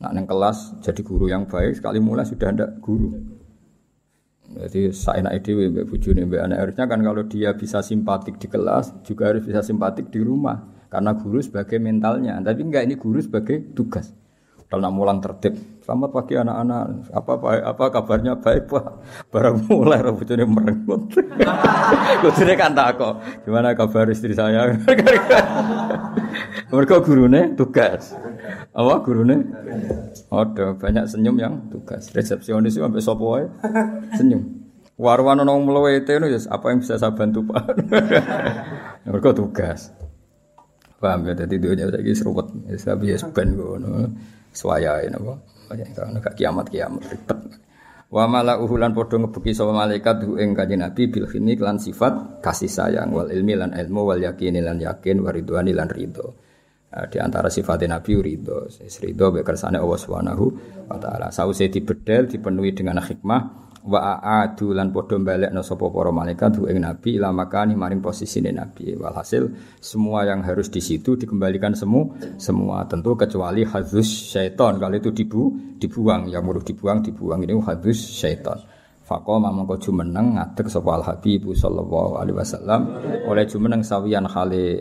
Nak 0.00 0.12
neng 0.16 0.26
kelas 0.26 0.80
jadi 0.80 1.00
guru 1.04 1.28
yang 1.28 1.44
baik 1.44 1.76
sekali 1.76 2.00
mulai 2.00 2.24
sudah 2.24 2.50
ada 2.50 2.66
guru. 2.80 3.14
Jadi 4.50 4.90
saya 4.90 5.22
nak 5.22 5.38
ide 5.38 5.54
mbak 5.70 5.86
bujuni 5.86 6.26
mbak 6.26 6.42
anak 6.42 6.58
harusnya 6.58 6.84
kan 6.90 6.98
kalau 7.06 7.22
dia 7.22 7.54
bisa 7.54 7.78
simpatik 7.86 8.42
di 8.42 8.50
kelas 8.50 9.06
juga 9.06 9.30
harus 9.30 9.46
bisa 9.46 9.62
simpatik 9.62 10.10
di 10.10 10.18
rumah 10.18 10.66
karena 10.90 11.14
guru 11.14 11.38
sebagai 11.38 11.78
mentalnya. 11.78 12.40
Tapi 12.42 12.66
enggak 12.66 12.82
ini 12.90 12.98
guru 12.98 13.22
sebagai 13.22 13.62
tugas. 13.76 14.10
Kalau 14.70 14.86
nak 14.86 14.94
mulang 14.94 15.18
tertib, 15.18 15.58
selamat 15.82 16.14
pagi 16.14 16.38
anak-anak. 16.38 17.10
Apa 17.10 17.32
baik, 17.42 17.62
apa 17.74 17.84
kabarnya 17.90 18.38
baik 18.38 18.70
pak? 18.70 18.86
Barang 19.34 19.66
mulai 19.66 19.98
rambutnya 19.98 20.46
merengut. 20.46 21.10
Kudunya 22.22 22.54
kan 22.54 22.70
tak 22.70 23.02
kok. 23.02 23.18
Gimana 23.42 23.74
kabar 23.74 24.06
istri 24.14 24.30
saya? 24.30 24.70
Mereka 26.70 27.02
gurune 27.02 27.58
tugas. 27.58 28.14
Apa 28.70 29.02
gurune? 29.02 29.42
Ada 30.30 30.78
banyak 30.78 31.04
senyum 31.10 31.34
yang 31.42 31.66
tugas. 31.66 32.06
Resepsionis 32.14 32.78
itu 32.78 32.86
sampai 32.86 33.02
sopo 33.02 33.42
senyum. 34.14 34.54
Warwan 34.94 35.42
nong 35.42 35.66
melewete 35.66 36.14
itu 36.14 36.46
apa 36.46 36.70
yang 36.70 36.78
bisa 36.78 36.94
saya 36.94 37.10
bantu 37.10 37.42
pak? 37.42 37.74
Mereka 39.10 39.34
tugas. 39.34 39.90
Paham 41.02 41.26
ya? 41.26 41.42
Jadi 41.42 41.58
dunia 41.58 41.90
saya 41.90 42.14
serupat. 42.14 42.54
Saya 42.78 42.94
biasa 42.94 43.34
ben 43.34 43.58
swaya 44.50 45.02
ini 45.02 45.16
apa? 45.16 45.34
Karena 45.70 46.18
gak 46.18 46.34
kiamat 46.34 46.66
kiamat 46.68 47.02
ribet. 47.06 47.38
Wa 48.10 48.26
mala 48.26 48.58
uhulan 48.58 48.90
podo 48.90 49.22
ngebeki 49.22 49.54
sama 49.54 49.86
malaikat 49.86 50.26
hu 50.26 50.34
ing 50.34 50.50
kanjeng 50.58 50.82
nabi 50.82 51.06
bil 51.06 51.30
khini 51.30 51.54
lan 51.54 51.78
sifat 51.78 52.42
kasih 52.42 52.66
sayang 52.66 53.14
wal 53.14 53.30
ilmi 53.30 53.54
lan 53.54 53.70
ilmu 53.70 54.02
wal 54.02 54.18
yakin 54.18 54.58
lan 54.58 54.82
yakin 54.82 55.22
waridwani 55.22 55.70
lan 55.70 55.86
ridho. 55.86 56.34
Nah, 56.90 57.06
di 57.06 57.22
antara 57.22 57.46
sifat 57.46 57.86
nabi 57.86 58.18
ridho 58.18 58.66
ridho 58.66 59.26
bekersane 59.30 59.78
Allah 59.78 59.94
Subhanahu 60.02 60.44
wa 60.90 60.98
taala. 60.98 61.30
Sause 61.30 61.70
dibedel 61.70 62.26
dipenuhi 62.26 62.74
dengan 62.74 62.98
hikmah 62.98 63.69
wa 63.80 64.20
aadu 64.20 64.76
lan 64.76 64.92
padha 64.92 65.16
balekno 65.16 65.64
sapa 65.64 65.88
para 65.88 66.12
malaikat 66.12 66.60
ing 66.68 66.84
nabi 66.84 67.16
ila 67.16 67.32
makani 67.32 67.72
maring 67.72 68.04
posisine 68.04 68.52
nabi. 68.52 68.92
Walhasil 68.92 69.48
semua 69.80 70.28
yang 70.28 70.44
harus 70.44 70.68
di 70.68 70.84
situ 70.84 71.16
dikembalikan 71.16 71.72
semua 71.72 72.12
semua. 72.36 72.84
Tentu 72.84 73.16
kecuali 73.16 73.64
hadus 73.64 74.36
syaitan. 74.36 74.76
Kalau 74.76 74.96
itu 74.96 75.10
dibu 75.12 75.56
dibuang. 75.80 76.28
Yang 76.28 76.42
muruh 76.44 76.64
dibuang 76.64 76.98
dibuang. 77.00 77.40
Ini 77.40 77.56
hadus 77.64 77.98
syaitan. 78.20 78.60
Faqama 79.00 79.50
mongko 79.50 79.80
jumeneng 79.80 80.38
ngadeg 80.38 80.70
sapa 80.70 81.00
al 81.00 81.04
habib 81.08 81.50
sallallahu 81.50 82.20
alaihi 82.20 82.36
wasallam. 82.36 82.80
Oleh 83.26 83.48
jumeneng 83.48 83.80
sawian 83.80 84.28
khali 84.28 84.76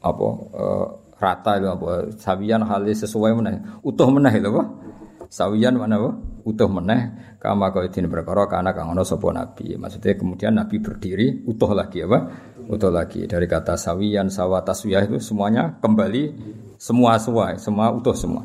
apa 0.00 0.26
uh, 0.56 0.86
rata 1.20 1.60
itu 1.60 1.68
apa 1.68 2.12
sawian 2.18 2.66
khali 2.66 2.92
sesuai 2.98 3.30
meneh. 3.38 3.80
Utuh 3.86 4.10
meneh 4.10 4.36
lho 4.42 4.50
apa 4.52 4.62
sawian 5.30 5.78
mana 5.78 6.10
utuh 6.42 6.66
meneh 6.66 7.34
kama 7.38 7.70
kau 7.70 7.86
idin 7.86 8.10
perkara 8.10 8.50
karena 8.50 8.74
kang 8.74 8.90
ono 8.90 9.06
sapa 9.06 9.30
nabi. 9.30 9.78
Maksudnya 9.78 10.18
kemudian 10.18 10.52
nabi 10.58 10.82
berdiri 10.82 11.46
utuh 11.46 11.70
lagi 11.70 12.02
apa? 12.02 12.18
Utuh 12.66 12.90
lagi. 12.90 13.24
Dari 13.30 13.46
kata 13.46 13.78
sawian 13.78 14.28
sawa 14.28 14.66
taswiyah 14.66 15.06
itu 15.06 15.22
semuanya 15.22 15.78
kembali 15.78 16.22
semua 16.76 17.16
sesuai 17.16 17.62
semua 17.62 17.94
utuh 17.94 18.12
semua. 18.18 18.44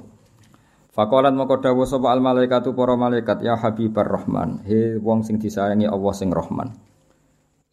Fakolan 0.96 1.36
moko 1.36 1.60
dawuh 1.60 1.84
sapa 1.84 2.08
al 2.14 2.24
malaikatu 2.24 2.72
para 2.72 2.96
malaikat 2.96 3.44
ya 3.44 3.60
habibar 3.60 4.08
rahman. 4.08 4.64
He 4.64 4.96
wong 4.96 5.28
sing 5.28 5.42
disayangi 5.42 5.90
Allah 5.90 6.14
sing 6.16 6.32
rahman. 6.32 6.72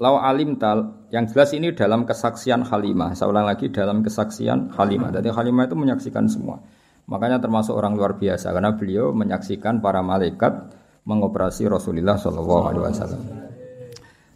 Lau 0.02 0.18
alim 0.18 0.58
tal, 0.58 1.06
yang 1.14 1.30
jelas 1.30 1.54
ini 1.54 1.70
dalam 1.78 2.02
kesaksian 2.02 2.66
Halimah. 2.66 3.14
Saya 3.14 3.30
ulang 3.30 3.46
lagi 3.46 3.70
dalam 3.70 4.02
kesaksian 4.02 4.74
Halimah. 4.74 5.14
Jadi 5.14 5.30
Halimah 5.30 5.70
itu 5.70 5.78
menyaksikan 5.78 6.26
semua. 6.26 6.58
Makanya 7.10 7.42
termasuk 7.42 7.74
orang 7.74 7.98
luar 7.98 8.14
biasa 8.16 8.54
karena 8.54 8.74
beliau 8.78 9.10
menyaksikan 9.10 9.82
para 9.82 10.00
malaikat 10.00 10.70
mengoperasi 11.02 11.66
Rasulullah 11.66 12.14
Shallallahu 12.14 12.64
Alaihi 12.70 12.84
Wasallam. 12.86 13.22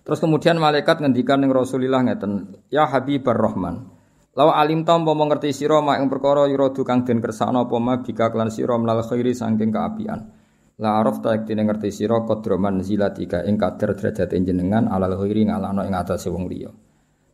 Terus 0.06 0.18
kemudian 0.22 0.58
malaikat 0.58 1.02
ngendikan 1.02 1.42
yang 1.42 1.50
Rasulullah 1.50 2.02
ngeten, 2.02 2.62
ya 2.70 2.86
Habibur 2.86 3.34
Rahman. 3.34 3.90
Lawa 4.36 4.60
alim 4.60 4.84
tam 4.84 5.02
mau 5.02 5.16
mengerti 5.16 5.48
siro 5.50 5.80
mak 5.80 5.96
yang 5.96 6.12
perkara 6.12 6.44
yurodu 6.44 6.84
kang 6.84 7.08
den 7.08 7.24
kersakno 7.24 7.64
apa 7.64 7.76
ma 7.80 8.04
bika 8.04 8.28
klan 8.28 8.52
siro 8.52 8.76
melal 8.76 9.00
khairi 9.00 9.32
saking 9.32 9.72
keapian. 9.72 10.28
La 10.76 11.00
araf 11.00 11.24
ta 11.24 11.32
yektine 11.32 11.64
ngerti 11.64 11.88
sira 11.88 12.20
qadroman 12.20 12.84
zilatika 12.84 13.40
ing 13.48 13.56
kader 13.56 13.96
derajat 13.96 14.36
jenengan 14.36 14.92
alal 14.92 15.16
khairi 15.16 15.48
ngalano 15.48 15.80
ing 15.88 15.96
atase 15.96 16.28
wong 16.28 16.52
liya. 16.52 16.68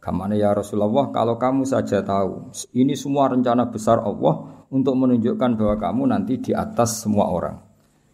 Kamane 0.02 0.34
ya 0.34 0.50
Rasulullah 0.50 1.14
kalau 1.14 1.38
kamu 1.38 1.62
saja 1.62 2.02
tahu 2.02 2.50
ini 2.74 2.98
semua 2.98 3.30
rencana 3.30 3.70
besar 3.70 4.02
Allah 4.02 4.66
untuk 4.66 4.98
menunjukkan 4.98 5.54
bahwa 5.54 5.78
kamu 5.78 6.02
nanti 6.10 6.42
di 6.42 6.50
atas 6.50 7.06
semua 7.06 7.30
orang. 7.30 7.54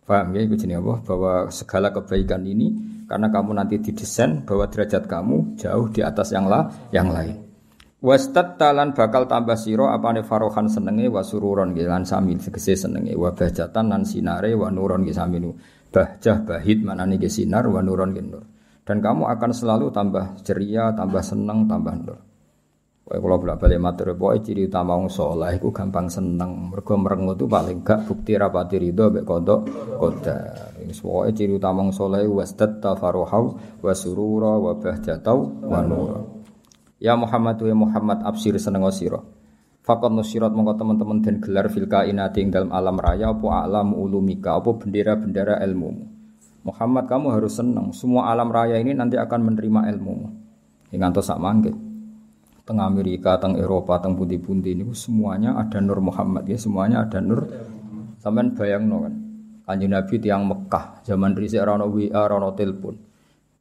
Paham 0.04 0.36
ya, 0.36 0.44
itu 0.44 0.68
apa? 0.68 0.94
Bahwa 1.04 1.32
segala 1.48 1.88
kebaikan 1.88 2.44
ini 2.44 2.76
karena 3.08 3.32
kamu 3.32 3.56
nanti 3.56 3.80
didesain 3.80 4.44
bahwa 4.44 4.68
derajat 4.68 5.08
kamu 5.08 5.56
jauh 5.56 5.88
di 5.88 6.04
atas 6.04 6.28
yang 6.36 6.44
lah 6.44 6.68
yang 6.92 7.08
lain. 7.08 7.48
Wastad 8.04 8.60
talan 8.60 8.96
bakal 8.96 9.28
tambah 9.28 9.56
siro 9.56 9.88
apane 9.88 10.24
farohan 10.24 10.70
senenge 10.70 11.12
wasururon 11.12 11.76
gilan 11.76 12.08
samil 12.08 12.38
segese 12.40 12.78
senenge 12.78 13.16
wa 13.16 13.34
bahjatan 13.34 13.90
lan 13.90 14.06
sinare 14.06 14.54
wa 14.54 14.70
nuron 14.70 15.02
ge 15.02 15.10
saminu 15.10 15.56
bahjah 15.90 16.46
bahid 16.46 16.84
manane 16.86 17.18
ge 17.18 17.26
sinar 17.26 17.68
wa 17.68 17.80
nuron 17.84 18.12
ge 18.16 18.22
nur. 18.24 18.44
Dan 18.88 19.04
kamu 19.04 19.28
akan 19.28 19.50
selalu 19.52 19.92
tambah 19.92 20.40
ceria, 20.40 20.96
tambah 20.96 21.20
seneng, 21.20 21.68
tambah 21.68 21.92
nur. 21.92 22.18
Kayak 23.08 23.20
kalau 23.24 23.36
bolak 23.40 23.56
balik 23.60 23.80
matur, 23.80 24.08
pokoknya 24.16 24.40
ciri 24.44 24.62
utama 24.68 24.92
wong 24.96 25.12
soleh, 25.12 25.56
itu 25.56 25.68
gampang 25.72 26.08
seneng. 26.08 26.72
Mergo 26.72 26.96
merengut 26.96 27.36
itu 27.36 27.44
paling 27.48 27.84
gak 27.84 28.08
bukti 28.08 28.36
rapati 28.36 28.76
ridho, 28.80 29.12
bek 29.12 29.24
kodok, 29.28 29.60
kodar. 29.96 30.72
Pokoknya 30.88 31.32
ciri 31.36 31.52
utama 31.56 31.84
wong 31.84 31.92
soleh, 31.92 32.24
wasdat 32.28 32.80
tafarohau, 32.80 33.60
wasurura, 33.84 34.56
wabah 34.56 35.00
jatau, 35.04 35.52
wanura. 35.68 36.24
Ya 36.96 37.12
Muhammad, 37.12 37.60
ya 37.60 37.76
Muhammad, 37.76 38.24
absir 38.24 38.56
seneng 38.56 38.88
osiro. 38.88 39.24
Fakot 39.84 40.12
nusirat 40.12 40.52
mongko 40.52 40.80
teman-teman 40.80 41.24
dan 41.24 41.40
gelar 41.40 41.72
filka 41.72 42.04
inati 42.08 42.44
ing 42.44 42.52
dalam 42.52 42.72
alam 42.72 42.96
raya, 42.96 43.32
apa 43.32 43.68
alam 43.68 43.92
ulumika, 43.96 44.56
apa 44.56 44.76
bendera-bendera 44.76 45.60
ilmu. 45.64 46.17
Muhammad 46.66 47.04
kamu 47.06 47.34
harus 47.34 47.58
seneng. 47.58 47.94
Semua 47.94 48.30
alam 48.32 48.50
raya 48.50 48.78
ini 48.78 48.96
nanti 48.96 49.14
akan 49.14 49.52
menerima 49.52 49.80
ilmu. 49.94 50.14
Ingat 50.94 51.20
sak 51.20 51.38
manggil 51.38 51.88
teng 52.68 52.84
Amerika, 52.84 53.40
teng 53.40 53.56
Eropa, 53.56 53.96
teng 53.96 54.12
pundi-pundi 54.12 54.76
ini 54.76 54.84
semuanya 54.92 55.56
ada 55.56 55.80
Nur 55.80 56.04
Muhammad 56.04 56.44
ya, 56.44 56.60
semuanya 56.60 57.08
ada 57.08 57.24
Nur. 57.24 57.48
Sampean 58.20 58.52
bayang 58.52 58.84
no 58.84 59.08
kan. 59.08 59.14
Kanjeng 59.64 59.96
Nabi 59.96 60.20
tiang 60.20 60.44
Mekah, 60.44 61.00
zaman 61.00 61.32
risik 61.32 61.64
rono 61.64 61.88
WA, 61.88 62.28
rono 62.28 62.52
telepon. 62.52 62.92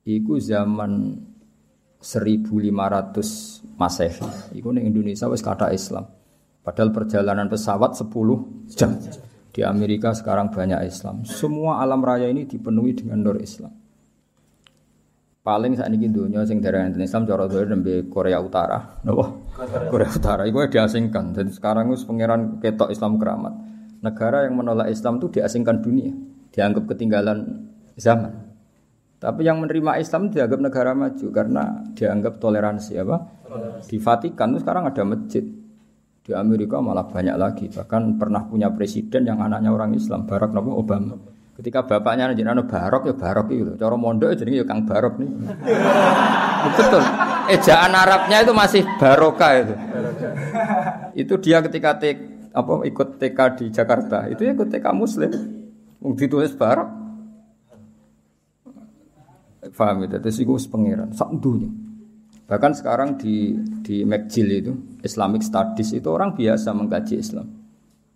Iku 0.03 0.39
zaman 0.43 1.23
1500 2.03 3.79
Masehi. 3.79 4.27
Iku 4.59 4.75
ning 4.75 4.91
Indonesia 4.91 5.31
wis 5.31 5.39
kata 5.39 5.71
Islam. 5.71 6.03
Padahal 6.63 6.91
perjalanan 6.91 7.47
pesawat 7.47 7.95
10 7.95 8.11
jam. 8.75 8.91
Di 9.57 9.65
Amerika 9.65 10.13
sekarang 10.13 10.53
banyak 10.53 10.85
Islam. 10.85 11.25
Semua 11.25 11.81
alam 11.81 12.05
raya 12.05 12.29
ini 12.29 12.45
dipenuhi 12.45 12.93
dengan 12.93 13.25
nur 13.25 13.41
Islam. 13.41 13.73
Paling 15.41 15.73
saat 15.73 15.89
ini 15.89 16.13
dunia 16.13 16.45
sing 16.45 16.61
dari 16.61 16.77
Islam 17.01 17.25
cara 17.25 17.49
dari 17.49 18.05
Korea 18.05 18.37
Utara, 18.37 19.01
nopo 19.01 19.49
Korea 19.89 20.13
Utara 20.13 20.45
itu 20.45 20.61
diasingkan. 20.61 21.33
Jadi 21.33 21.49
sekarang 21.49 21.89
itu 21.89 22.05
pangeran 22.05 22.61
ketok 22.61 22.93
Islam 22.93 23.17
keramat. 23.17 23.53
Negara 24.05 24.45
yang 24.45 24.61
menolak 24.61 24.93
Islam 24.93 25.17
itu 25.17 25.41
diasingkan 25.41 25.81
dunia, 25.81 26.13
dianggap 26.53 26.85
ketinggalan 26.93 27.65
zaman. 27.97 28.53
Tapi 29.17 29.41
yang 29.41 29.57
menerima 29.57 29.97
Islam 29.97 30.29
dianggap 30.29 30.59
negara 30.61 30.93
maju 30.93 31.27
karena 31.33 31.81
dianggap 31.97 32.37
toleransi 32.37 32.93
apa? 33.01 33.17
Di 33.89 33.97
Vatikan 33.97 34.53
itu 34.53 34.61
sekarang 34.61 34.85
ada 34.85 35.01
masjid. 35.01 35.41
Di 36.27 36.35
Amerika 36.35 36.83
malah 36.83 37.07
banyak 37.07 37.39
lagi. 37.39 37.65
Bahkan 37.71 38.19
pernah 38.19 38.43
punya 38.43 38.67
presiden 38.75 39.23
yang 39.23 39.39
anaknya 39.39 39.71
orang 39.71 39.95
Islam, 39.95 40.27
Barack 40.27 40.51
Obama. 40.59 41.15
Ketika 41.55 41.87
bapaknya 41.87 42.35
jenenge 42.35 42.67
Barok 42.67 43.07
ya 43.07 43.15
Barok 43.15 43.47
itu. 43.49 43.79
Cara 43.79 43.95
mondok 43.95 44.35
jenenge 44.35 44.59
ya 44.59 44.65
Kang 44.67 44.83
Barok 44.83 45.23
nih. 45.23 45.31
Betul. 46.75 47.03
Ejaan 47.47 47.95
Arabnya 47.95 48.43
itu 48.43 48.51
masih 48.51 48.83
Baroka 48.99 49.55
itu. 49.55 49.73
itu 51.15 51.33
dia 51.39 51.63
ketika 51.63 51.95
tek, 51.95 52.19
apa 52.51 52.83
ikut 52.83 53.23
TK 53.23 53.39
di 53.55 53.65
Jakarta, 53.71 54.27
itu 54.27 54.43
ya 54.43 54.51
ikut 54.51 54.67
TK 54.67 54.85
Muslim. 54.91 55.31
Ditulis 56.19 56.51
Barok. 56.59 56.91
Faham 59.71 60.03
itu? 60.03 60.19
Terus 60.19 60.37
itu 60.43 60.53
pengiran, 60.67 61.09
sak 61.15 61.31
dunia. 61.39 61.86
Bahkan 62.47 62.71
sekarang 62.79 63.19
di 63.19 63.59
di 63.83 64.07
McGill 64.07 64.49
itu 64.63 64.71
Islamic 65.03 65.43
Studies 65.43 65.91
itu 65.91 66.07
orang 66.07 66.31
biasa 66.31 66.71
mengkaji 66.71 67.19
Islam. 67.19 67.47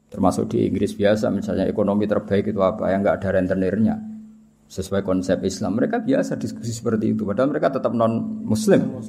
Termasuk 0.07 0.55
di 0.55 0.67
Inggris 0.67 0.95
biasa, 0.95 1.31
misalnya 1.31 1.67
ekonomi 1.67 2.07
terbaik 2.07 2.51
itu 2.51 2.59
apa 2.63 2.91
yang 2.91 3.03
nggak 3.03 3.23
ada 3.23 3.29
rentenirnya 3.39 3.95
sesuai 4.71 5.03
konsep 5.03 5.43
Islam. 5.43 5.75
Mereka 5.75 6.03
biasa 6.07 6.39
diskusi 6.39 6.71
seperti 6.71 7.11
itu, 7.11 7.27
padahal 7.27 7.51
mereka 7.51 7.75
tetap 7.75 7.91
non 7.91 8.43
Muslim. 8.43 9.03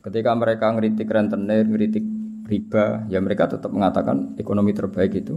Ketika 0.00 0.32
mereka 0.32 0.72
ngeritik 0.72 1.08
rentenir, 1.08 1.68
ngeritik 1.68 2.04
riba, 2.48 3.04
ya 3.12 3.20
mereka 3.20 3.52
tetap 3.52 3.68
mengatakan 3.68 4.36
ekonomi 4.40 4.72
terbaik 4.72 5.20
itu 5.20 5.36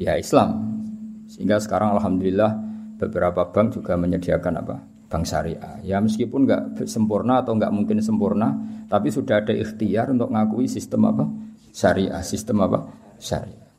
ya 0.00 0.16
Islam. 0.16 0.80
Sehingga 1.28 1.60
sekarang 1.60 2.00
alhamdulillah 2.00 2.56
beberapa 2.96 3.52
bank 3.52 3.76
juga 3.76 4.00
menyediakan 4.00 4.54
apa? 4.64 4.76
Bank 5.08 5.24
syariah. 5.24 5.80
Ya 5.80 5.98
meskipun 6.04 6.44
nggak 6.44 6.84
sempurna 6.84 7.40
atau 7.40 7.56
nggak 7.56 7.72
mungkin 7.72 8.04
sempurna, 8.04 8.52
tapi 8.92 9.08
sudah 9.08 9.40
ada 9.40 9.56
ikhtiar 9.56 10.12
untuk 10.12 10.28
ngakui 10.28 10.68
sistem 10.68 11.08
apa? 11.08 11.24
Syariah, 11.72 12.20
sistem 12.20 12.60
apa? 12.64 12.78
Syariah. 13.16 13.72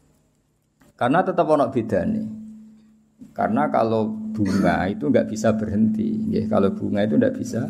Karena 0.98 1.24
tetap 1.24 1.46
ono 1.48 1.70
beda 1.70 2.02
nih. 2.04 2.28
Karena 3.32 3.72
kalau 3.72 4.10
bunga 4.10 4.84
itu 4.90 5.08
nggak 5.08 5.32
bisa 5.32 5.56
berhenti, 5.56 6.34
ya, 6.34 6.44
kalau 6.50 6.76
bunga 6.76 7.06
itu 7.08 7.16
nggak 7.16 7.36
bisa. 7.38 7.62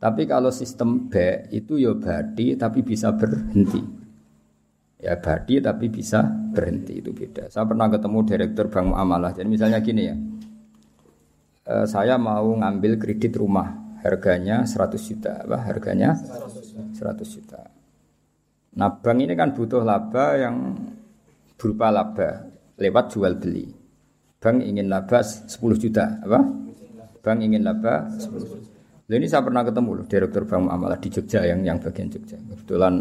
Tapi 0.00 0.24
kalau 0.24 0.48
sistem 0.48 1.12
B 1.12 1.44
itu 1.52 1.76
ya 1.76 1.92
badi 1.92 2.56
tapi 2.56 2.80
bisa 2.80 3.12
berhenti. 3.12 3.80
Ya 5.00 5.16
badi 5.16 5.60
tapi 5.60 5.88
bisa 5.92 6.24
berhenti 6.24 7.04
itu 7.04 7.12
beda. 7.12 7.48
Saya 7.52 7.64
pernah 7.68 7.88
ketemu 7.88 8.18
direktur 8.24 8.72
bank 8.72 8.92
muamalah. 8.92 9.32
Jadi 9.36 9.48
misalnya 9.48 9.80
gini 9.80 10.02
ya, 10.08 10.16
e, 11.70 11.86
saya 11.86 12.18
mau 12.18 12.50
ngambil 12.58 12.98
kredit 12.98 13.38
rumah 13.38 13.70
harganya 14.02 14.66
100 14.66 14.98
juta, 14.98 15.46
apa 15.46 15.58
harganya 15.62 16.18
100 16.18 16.98
juta. 17.22 17.62
Nah 18.74 18.90
bank 18.98 19.18
ini 19.22 19.38
kan 19.38 19.54
butuh 19.54 19.86
laba 19.86 20.34
yang 20.34 20.74
berupa 21.54 21.94
laba 21.94 22.50
lewat 22.74 23.14
jual 23.14 23.38
beli. 23.38 23.70
Bank 24.40 24.66
ingin 24.66 24.90
laba 24.90 25.22
10 25.22 25.46
juta, 25.78 26.18
apa? 26.26 26.40
Bank 27.22 27.38
ingin 27.44 27.62
laba 27.62 28.08
10 28.10 28.26
juta. 28.26 28.68
Lalu 29.10 29.26
ini 29.26 29.26
saya 29.26 29.42
pernah 29.42 29.62
ketemu 29.66 29.90
loh 30.00 30.06
direktur 30.06 30.42
bank 30.46 30.62
muamalah 30.70 30.98
di 30.98 31.08
Jogja 31.10 31.42
yang 31.46 31.62
yang 31.62 31.78
bagian 31.78 32.10
Jogja. 32.10 32.38
Kebetulan 32.38 32.94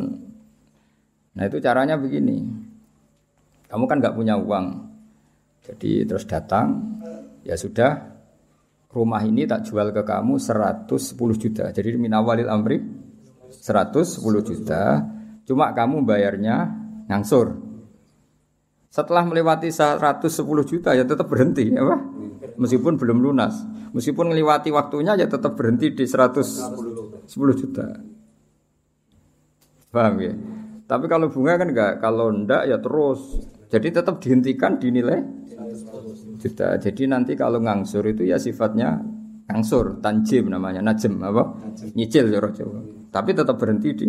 Nah 1.39 1.47
itu 1.47 1.57
caranya 1.63 1.95
begini. 1.95 2.43
Kamu 3.71 3.87
kan 3.87 4.03
nggak 4.03 4.11
punya 4.17 4.35
uang. 4.35 4.91
Jadi 5.63 6.03
terus 6.03 6.27
datang, 6.27 6.99
ya 7.45 7.55
sudah 7.55 8.18
rumah 8.89 9.21
ini 9.21 9.45
tak 9.45 9.69
jual 9.69 9.93
ke 9.93 10.01
kamu 10.01 10.41
110 10.41 10.89
juta. 11.37 11.69
Jadi 11.69 11.89
minawalil 11.95 12.49
amri 12.49 12.81
110 13.49 14.41
juta. 14.41 15.05
Cuma 15.45 15.73
kamu 15.73 16.05
bayarnya 16.05 16.69
ngangsur. 17.09 17.57
Setelah 18.89 19.21
melewati 19.25 19.69
110 19.69 20.25
juta 20.65 20.97
ya 20.97 21.05
tetap 21.05 21.29
berhenti 21.29 21.69
ya 21.69 21.85
Pak? 21.85 22.01
Meskipun 22.57 22.97
belum 22.97 23.21
lunas. 23.21 23.61
Meskipun 23.93 24.33
melewati 24.33 24.73
waktunya 24.73 25.13
ya 25.13 25.29
tetap 25.29 25.53
berhenti 25.53 25.93
di 25.93 26.05
110 26.09 27.29
juta. 27.53 27.85
Paham 29.89 30.15
ya? 30.21 30.33
Tapi 30.89 31.05
kalau 31.05 31.29
bunga 31.29 31.53
kan 31.61 31.69
enggak, 31.69 32.01
kalau 32.01 32.33
ndak 32.33 32.65
ya 32.65 32.81
terus. 32.81 33.45
Jadi 33.69 33.93
tetap 33.93 34.17
dihentikan 34.17 34.81
dinilai 34.81 35.21
juta. 36.39 36.79
Jadi 36.79 37.03
nanti 37.05 37.35
kalau 37.35 37.59
ngangsur 37.59 38.07
itu 38.07 38.23
ya 38.23 38.39
sifatnya 38.39 38.97
ngangsur, 39.49 39.99
tanjim 39.99 40.47
namanya, 40.47 40.79
najem 40.79 41.19
apa? 41.19 41.73
Nyicil 41.97 42.31
ya 42.31 42.39
Jawa. 42.39 42.79
Tapi 43.09 43.33
tetap 43.33 43.57
berhenti 43.57 43.89
di 43.97 44.07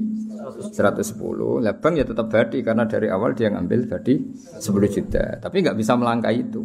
110. 0.60 1.64
Lah 1.64 1.74
bank 1.80 1.94
ya 1.96 2.04
tetap 2.04 2.28
badi 2.28 2.60
karena 2.60 2.84
dari 2.84 3.08
awal 3.08 3.32
dia 3.32 3.48
ngambil 3.48 3.88
badi 3.88 4.20
10 4.60 4.60
juta. 4.92 5.40
Tapi 5.40 5.56
nggak 5.64 5.76
bisa 5.76 5.96
melangkah 5.96 6.32
itu. 6.32 6.60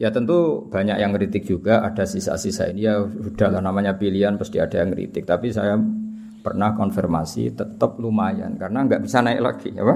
Ya 0.00 0.08
tentu 0.08 0.64
banyak 0.68 0.96
yang 0.96 1.12
kritik 1.12 1.44
juga, 1.44 1.84
ada 1.84 2.08
sisa-sisa 2.08 2.72
ini 2.72 2.88
ya 2.88 3.04
udahlah 3.04 3.60
namanya 3.60 4.00
pilihan 4.00 4.40
pasti 4.40 4.56
ada 4.56 4.80
yang 4.80 4.96
kritik. 4.96 5.28
Tapi 5.28 5.52
saya 5.52 5.76
pernah 6.40 6.72
konfirmasi 6.72 7.52
tetap 7.52 8.00
lumayan 8.00 8.56
karena 8.56 8.88
nggak 8.88 9.04
bisa 9.04 9.20
naik 9.20 9.40
lagi, 9.44 9.68
apa? 9.76 9.94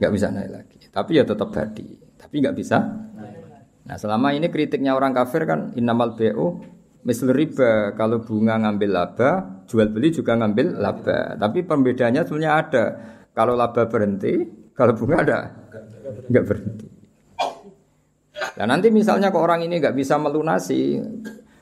Nggak 0.00 0.12
bisa 0.12 0.26
naik 0.32 0.50
lagi. 0.52 0.76
Tapi 0.88 1.10
ya 1.16 1.24
tetap 1.28 1.48
badi. 1.52 1.88
Tapi 2.16 2.34
nggak 2.40 2.56
bisa. 2.56 2.78
Nah 3.88 3.96
selama 3.96 4.36
ini 4.36 4.52
kritiknya 4.52 4.92
orang 4.92 5.16
kafir 5.16 5.48
kan 5.48 5.72
inamal 5.72 6.12
bo 6.12 6.60
Misal 7.08 7.32
riba, 7.32 7.96
kalau 7.96 8.20
bunga 8.20 8.60
ngambil 8.60 8.90
laba, 8.90 9.30
jual 9.64 9.88
beli 9.88 10.12
juga 10.12 10.36
ngambil 10.36 10.76
laba. 10.76 11.40
Tapi 11.40 11.64
perbedaannya 11.64 12.26
sebenarnya 12.26 12.52
ada. 12.52 12.84
Kalau 13.32 13.56
laba 13.56 13.88
berhenti, 13.88 14.34
kalau 14.76 14.92
bunga 14.92 15.16
ada 15.24 15.38
nggak 16.28 16.44
berhenti. 16.44 16.86
Nah 18.60 18.66
nanti 18.68 18.92
misalnya 18.92 19.32
kok 19.32 19.40
orang 19.40 19.64
ini 19.64 19.80
nggak 19.80 19.94
bisa 19.94 20.18
melunasi 20.18 21.00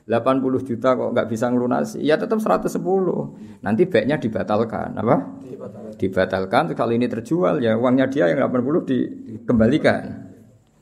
80 0.09 0.67
juta 0.67 0.99
kok 0.99 1.15
nggak 1.15 1.27
bisa 1.31 1.47
melunasi, 1.47 2.03
ya 2.03 2.19
tetap 2.19 2.43
110. 2.43 3.63
Nanti 3.63 3.87
baiknya 3.87 4.19
dibatalkan, 4.19 4.99
apa? 4.99 5.15
Dibatalkan. 5.47 5.95
Dibatalkan. 5.95 6.63
Kalau 6.75 6.91
ini 6.91 7.07
terjual 7.07 7.63
ya 7.63 7.79
uangnya 7.79 8.11
dia 8.11 8.27
yang 8.27 8.51
80 8.51 8.83
dikembalikan. 8.83 10.26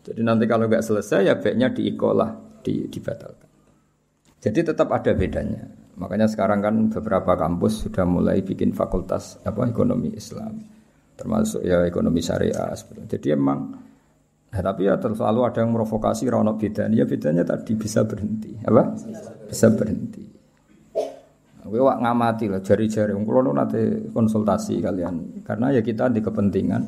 Jadi 0.05 0.21
nanti 0.21 0.45
kalau 0.45 0.69
nggak 0.69 0.85
selesai 0.85 1.25
ya 1.25 1.33
baiknya 1.41 1.73
diikolah, 1.73 2.61
di, 2.61 2.85
dibatalkan. 2.85 3.49
Jadi 4.37 4.59
tetap 4.61 4.93
ada 4.93 5.11
bedanya. 5.17 5.65
Makanya 5.97 6.29
sekarang 6.29 6.61
kan 6.61 6.75
beberapa 6.93 7.33
kampus 7.33 7.89
sudah 7.89 8.05
mulai 8.05 8.45
bikin 8.45 8.75
fakultas 8.75 9.41
apa 9.41 9.65
ekonomi 9.65 10.13
Islam, 10.13 10.61
termasuk 11.17 11.65
ya 11.65 11.81
ekonomi 11.87 12.21
syariah. 12.21 12.69
Jadi 13.09 13.33
emang, 13.33 13.73
nah, 14.53 14.61
tapi 14.61 14.85
ya 14.85 14.99
selalu 15.01 15.41
ada 15.41 15.65
yang 15.65 15.73
merovokasi 15.73 16.29
rono 16.29 16.53
bedanya. 16.53 17.01
Ya 17.01 17.05
bedanya 17.09 17.41
tadi 17.41 17.73
bisa 17.73 18.05
berhenti, 18.05 18.53
apa? 18.61 18.93
Bisa 19.49 19.73
berhenti. 19.73 20.23
Gue 21.65 21.81
wak 21.81 21.97
ngamati 21.97 22.45
lah 22.45 22.61
jari-jari. 22.61 23.09
Kalau 23.17 23.49
nanti 23.49 23.81
konsultasi 24.13 24.85
kalian, 24.85 25.41
karena 25.41 25.73
ya 25.73 25.81
kita 25.81 26.13
di 26.13 26.21
kepentingan. 26.21 26.83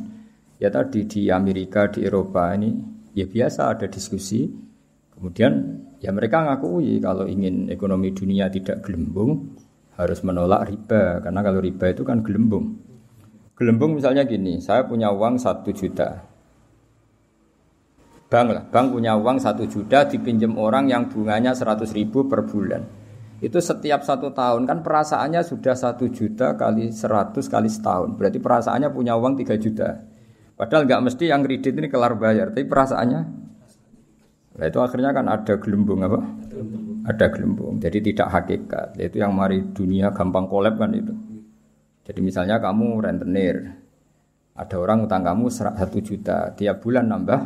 Ya 0.62 0.70
tadi 0.70 1.06
di 1.10 1.30
Amerika, 1.30 1.86
di 1.90 2.06
Eropa 2.06 2.50
ini 2.54 2.97
ya 3.18 3.26
biasa 3.26 3.74
ada 3.74 3.90
diskusi. 3.90 4.46
Kemudian 5.18 5.82
Ya 5.98 6.14
mereka 6.14 6.46
ngakui 6.46 7.02
kalau 7.02 7.26
ingin 7.26 7.74
ekonomi 7.74 8.14
dunia 8.14 8.54
tidak 8.54 8.86
gelembung 8.86 9.58
harus 9.98 10.22
menolak 10.22 10.70
riba 10.70 11.26
karena 11.26 11.42
kalau 11.42 11.58
riba 11.58 11.86
itu 11.90 12.06
kan 12.06 12.22
gelembung. 12.22 12.78
Gelembung 13.58 13.98
misalnya 13.98 14.22
gini, 14.30 14.62
saya 14.62 14.86
punya 14.86 15.10
uang 15.10 15.42
satu 15.42 15.74
juta. 15.74 16.22
Bank 18.30 18.48
lah, 18.54 18.64
bank 18.70 18.94
punya 18.94 19.18
uang 19.18 19.42
satu 19.42 19.66
juta 19.66 20.06
dipinjam 20.06 20.54
orang 20.62 20.94
yang 20.94 21.10
bunganya 21.10 21.58
seratus 21.58 21.98
ribu 21.98 22.30
per 22.30 22.46
bulan. 22.46 22.86
Itu 23.42 23.58
setiap 23.58 24.06
satu 24.06 24.30
tahun 24.30 24.70
kan 24.70 24.86
perasaannya 24.86 25.42
sudah 25.42 25.74
satu 25.74 26.14
juta 26.14 26.54
kali 26.54 26.94
seratus 26.94 27.50
kali 27.50 27.66
setahun. 27.66 28.14
Berarti 28.14 28.38
perasaannya 28.38 28.94
punya 28.94 29.18
uang 29.18 29.34
tiga 29.42 29.58
juta. 29.58 29.98
Padahal 30.58 30.90
nggak 30.90 31.04
mesti 31.06 31.30
yang 31.30 31.46
kredit 31.46 31.78
ini 31.78 31.88
kelar 31.88 32.18
bayar, 32.18 32.50
tapi 32.50 32.66
perasaannya 32.66 33.48
Nah 34.58 34.66
itu 34.66 34.80
akhirnya 34.82 35.14
kan 35.14 35.26
ada 35.30 35.54
gelembung 35.62 36.02
apa? 36.02 36.18
Ada 37.06 37.30
gelembung. 37.30 37.78
Jadi 37.78 38.10
tidak 38.12 38.34
hakikat. 38.34 38.98
Itu 38.98 39.22
yang 39.22 39.38
mari 39.38 39.62
dunia 39.70 40.10
gampang 40.10 40.50
kolab 40.50 40.82
kan 40.82 40.98
itu. 40.98 41.14
Jadi 42.10 42.20
misalnya 42.26 42.58
kamu 42.58 43.06
rentenir, 43.06 43.78
ada 44.58 44.76
orang 44.82 45.06
utang 45.06 45.22
kamu 45.22 45.54
satu 45.54 46.02
juta, 46.02 46.56
tiap 46.58 46.82
bulan 46.82 47.06
nambah 47.06 47.40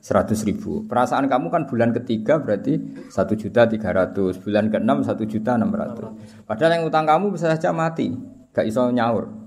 seratus 0.00 0.46
ribu. 0.48 0.88
Perasaan 0.88 1.28
kamu 1.28 1.52
kan 1.52 1.62
bulan 1.68 1.92
ketiga 1.92 2.40
berarti 2.40 2.80
satu 3.12 3.36
juta 3.36 3.68
tiga 3.68 3.92
ratus, 3.92 4.40
bulan 4.40 4.72
keenam 4.72 5.04
satu 5.04 5.28
juta 5.28 5.58
enam 5.58 5.68
ratus. 5.74 6.14
Padahal 6.48 6.80
yang 6.80 6.88
utang 6.88 7.04
kamu 7.04 7.34
bisa 7.34 7.52
saja 7.52 7.74
mati, 7.74 8.14
gak 8.54 8.64
iso 8.64 8.88
nyaur. 8.88 9.37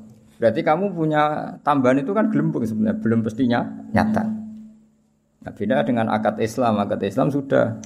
Berarti 0.42 0.66
kamu 0.66 0.98
punya 0.98 1.54
tambahan 1.62 2.02
itu 2.02 2.18
kan 2.18 2.34
gelembung 2.34 2.66
sebenarnya, 2.66 2.98
belum 2.98 3.22
pastinya 3.22 3.62
nyata. 3.94 4.26
Nah, 5.46 5.54
beda 5.54 5.86
dengan 5.86 6.10
akad 6.10 6.42
Islam, 6.42 6.82
akad 6.82 6.98
Islam 7.06 7.30
sudah 7.30 7.78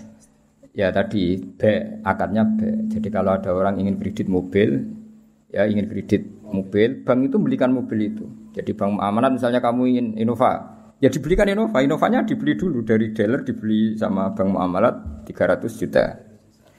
ya 0.72 0.88
tadi 0.96 1.36
B, 1.36 1.62
akadnya 2.00 2.48
B. 2.48 2.88
Jadi 2.88 3.12
kalau 3.12 3.36
ada 3.36 3.52
orang 3.52 3.84
ingin 3.84 4.00
kredit 4.00 4.32
mobil, 4.32 4.88
ya 5.52 5.68
ingin 5.68 5.92
kredit 5.92 6.24
mobil, 6.48 7.04
bank 7.04 7.28
itu 7.28 7.36
belikan 7.44 7.76
mobil 7.76 8.16
itu. 8.16 8.24
Jadi 8.56 8.72
bank 8.72 9.04
amanat 9.04 9.36
misalnya 9.36 9.60
kamu 9.60 9.82
ingin 9.92 10.08
Innova, 10.16 10.52
ya 11.04 11.12
dibelikan 11.12 11.52
Innova. 11.52 11.84
Innovanya 11.84 12.24
dibeli 12.24 12.56
dulu 12.56 12.88
dari 12.88 13.12
dealer 13.12 13.44
dibeli 13.44 14.00
sama 14.00 14.32
bank 14.32 14.48
muamalat 14.56 15.28
300 15.28 15.76
juta. 15.76 16.24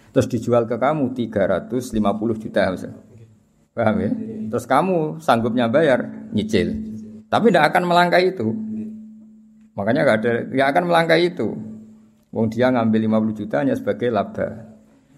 Terus 0.08 0.24
dijual 0.32 0.64
ke 0.64 0.80
kamu 0.80 1.12
350 1.12 2.40
juta 2.40 2.72
misalnya. 2.72 3.00
Paham 3.76 3.96
ya? 4.00 4.10
Terus 4.46 4.64
kamu 4.64 5.18
sanggupnya 5.18 5.66
bayar, 5.66 6.30
nyicil. 6.30 6.72
Tapi 7.26 7.50
tidak 7.50 7.74
akan 7.74 7.82
melangkah 7.88 8.22
itu. 8.22 8.54
Makanya 9.74 10.00
nggak 10.06 10.18
ada, 10.22 10.32
nggak 10.48 10.68
akan 10.72 10.84
melangkah 10.88 11.18
itu. 11.18 11.48
Wong 12.30 12.46
dia 12.52 12.70
ngambil 12.70 13.06
50 13.32 13.38
juta 13.44 13.56
hanya 13.64 13.74
sebagai 13.74 14.08
laba. 14.12 14.76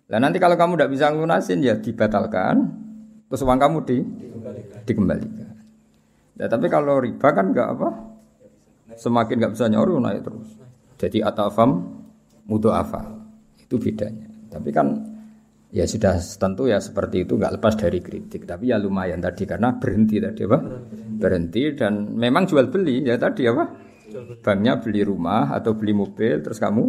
Nah 0.09 0.19
nanti 0.19 0.41
kalau 0.41 0.57
kamu 0.57 0.79
tidak 0.79 0.91
bisa 0.95 1.07
lunasin 1.13 1.61
ya 1.61 1.77
dibatalkan, 1.77 2.73
terus 3.29 3.45
uang 3.45 3.61
kamu 3.61 3.79
di 3.85 3.97
dikembalikan. 4.89 5.53
Nah, 6.39 6.47
tapi 6.47 6.71
kalau 6.71 7.03
riba 7.03 7.29
kan 7.35 7.51
nggak 7.51 7.69
apa, 7.77 7.89
Semakin 8.99 9.35
nggak 9.39 9.53
bisa 9.55 9.71
nyoru 9.71 10.03
naik 10.03 10.27
terus. 10.27 10.59
Jadi 10.99 11.23
atafam 11.23 11.87
apa 12.49 13.01
itu 13.63 13.79
bedanya. 13.79 14.27
Tapi 14.51 14.75
kan 14.75 14.91
ya 15.69 15.85
sudah 15.85 16.17
tentu 16.17 16.65
ya 16.69 16.81
seperti 16.81 17.29
itu 17.29 17.37
nggak 17.37 17.61
lepas 17.61 17.75
dari 17.77 18.01
kritik. 18.01 18.49
Tapi 18.49 18.73
ya 18.73 18.81
lumayan 18.81 19.21
tadi 19.21 19.45
karena 19.45 19.77
berhenti 19.77 20.17
tadi 20.21 20.43
apa? 20.49 20.59
Berhenti 21.19 21.63
dan 21.77 22.17
memang 22.17 22.49
jual 22.49 22.69
beli 22.73 23.05
ya 23.05 23.21
tadi 23.21 23.45
apa? 23.49 23.65
Banknya 24.41 24.81
beli 24.81 25.05
rumah 25.05 25.53
atau 25.53 25.77
beli 25.77 25.93
mobil 25.93 26.41
terus 26.41 26.57
kamu 26.57 26.85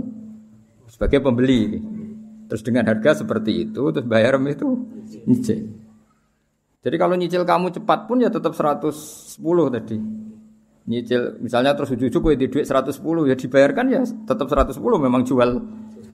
sebagai 0.87 1.19
pembeli. 1.19 1.79
Terus 2.49 2.65
dengan 2.65 2.89
harga 2.89 3.21
seperti 3.21 3.69
itu 3.69 3.93
terus 3.93 4.07
bayar 4.07 4.39
itu 4.41 4.67
nyicil. 5.27 5.59
Jadi 6.79 6.95
kalau 6.95 7.19
nyicil 7.19 7.43
kamu 7.43 7.75
cepat 7.75 8.07
pun 8.07 8.23
ya 8.23 8.31
tetap 8.31 8.55
110 8.55 8.87
tadi 9.75 9.97
nyicil 10.89 11.37
misalnya 11.37 11.77
terus 11.77 11.93
ujuk-ujuk 11.93 12.33
di 12.33 12.49
duit 12.49 12.65
110 12.65 12.97
ya 13.29 13.35
dibayarkan 13.37 13.85
ya 13.93 14.01
tetap 14.25 14.49
110 14.49 14.81
memang 14.97 15.21
jual 15.21 15.61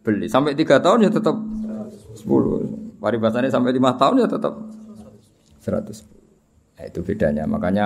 beli 0.03 0.27
sampai 0.27 0.51
tiga 0.51 0.83
tahun 0.83 1.07
ya 1.07 1.11
tetap 1.15 1.39
10 2.15 3.03
paribasannya 3.03 3.51
sampai 3.51 3.75
lima 3.75 3.93
tahun 3.99 4.23
ya 4.23 4.27
tetap 4.31 4.53
110 5.61 6.79
nah, 6.79 6.85
itu 6.87 6.99
bedanya. 7.01 7.43
Makanya 7.49 7.85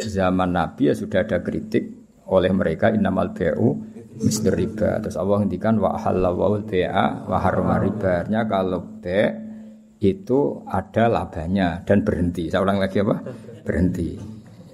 zaman 0.00 0.50
Nabi 0.54 0.90
ya 0.90 0.94
sudah 0.96 1.26
ada 1.26 1.42
kritik 1.44 2.02
oleh 2.30 2.50
mereka 2.54 2.88
innamal 2.94 3.34
ba'u 3.34 3.76
mislir 4.22 4.54
riba. 4.54 5.02
Terus 5.02 5.18
Allah 5.18 5.44
ngendikan 5.44 5.76
wa 5.76 5.98
halawul 5.98 6.64
ba'a 6.64 7.28
wa 7.28 7.36
harma 7.42 7.82
riba. 7.82 8.24
Kalau 8.26 8.80
be 9.02 9.20
itu 10.02 10.66
ada 10.66 11.06
labanya 11.06 11.82
dan 11.86 12.02
berhenti. 12.02 12.50
Saya 12.50 12.66
ulang 12.66 12.82
lagi 12.82 12.98
apa? 12.98 13.22
Berhenti. 13.62 14.18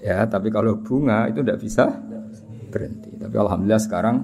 Ya, 0.00 0.24
tapi 0.24 0.48
kalau 0.48 0.80
bunga 0.80 1.28
itu 1.28 1.44
tidak 1.44 1.60
bisa 1.60 1.84
berhenti. 2.72 3.12
Tapi 3.20 3.36
alhamdulillah 3.36 3.82
sekarang 3.82 4.16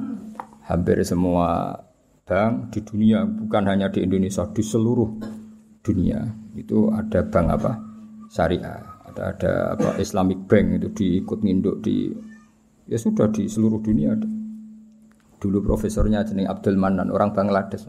hampir 0.64 1.04
semua 1.04 1.76
bank 2.24 2.72
di 2.72 2.80
dunia, 2.80 3.22
bukan 3.28 3.62
hanya 3.68 3.92
di 3.92 4.00
Indonesia, 4.00 4.48
di 4.48 4.64
seluruh 4.64 5.10
dunia 5.84 6.24
itu 6.56 6.88
ada 6.88 7.20
bank 7.28 7.46
apa? 7.60 7.72
Syariah. 8.32 8.80
Ada 9.14 9.22
ada 9.36 9.52
apa 9.78 9.88
Islamic 10.02 10.48
Bank 10.50 10.82
itu 10.82 10.88
diikut 10.90 11.38
nginduk 11.44 11.84
di 11.86 12.10
ya 12.90 12.98
sudah 12.98 13.30
di 13.30 13.46
seluruh 13.46 13.78
dunia 13.78 14.16
ada. 14.16 14.26
Dulu 15.38 15.60
profesornya 15.60 16.24
jenis 16.24 16.48
Abdul 16.48 16.80
Manan 16.80 17.12
orang 17.12 17.30
Bangladesh 17.30 17.86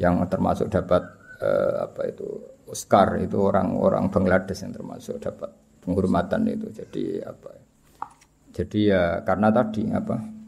yang 0.00 0.18
termasuk 0.26 0.72
dapat 0.72 1.04
eh, 1.38 1.74
apa 1.84 2.00
itu 2.08 2.26
Oscar 2.66 3.20
itu 3.20 3.36
orang-orang 3.38 4.08
Bangladesh 4.08 4.64
yang 4.64 4.72
termasuk 4.72 5.20
dapat 5.20 5.52
penghormatan 5.84 6.48
itu. 6.48 6.72
Jadi 6.72 7.20
apa? 7.22 7.50
Jadi 8.50 8.78
ya 8.88 9.20
karena 9.22 9.52
tadi 9.52 9.86
apa? 9.92 10.41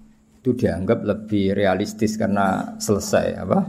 Itu 0.44 0.52
dianggap 0.52 1.08
lebih 1.08 1.56
realistis 1.56 2.20
karena 2.20 2.76
selesai 2.76 3.40
apa? 3.40 3.64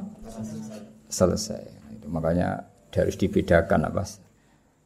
Selesai. 1.07 1.63
Itu 1.95 2.11
makanya 2.11 2.67
harus 2.91 3.15
dibedakan 3.15 3.88
apa? 3.88 4.03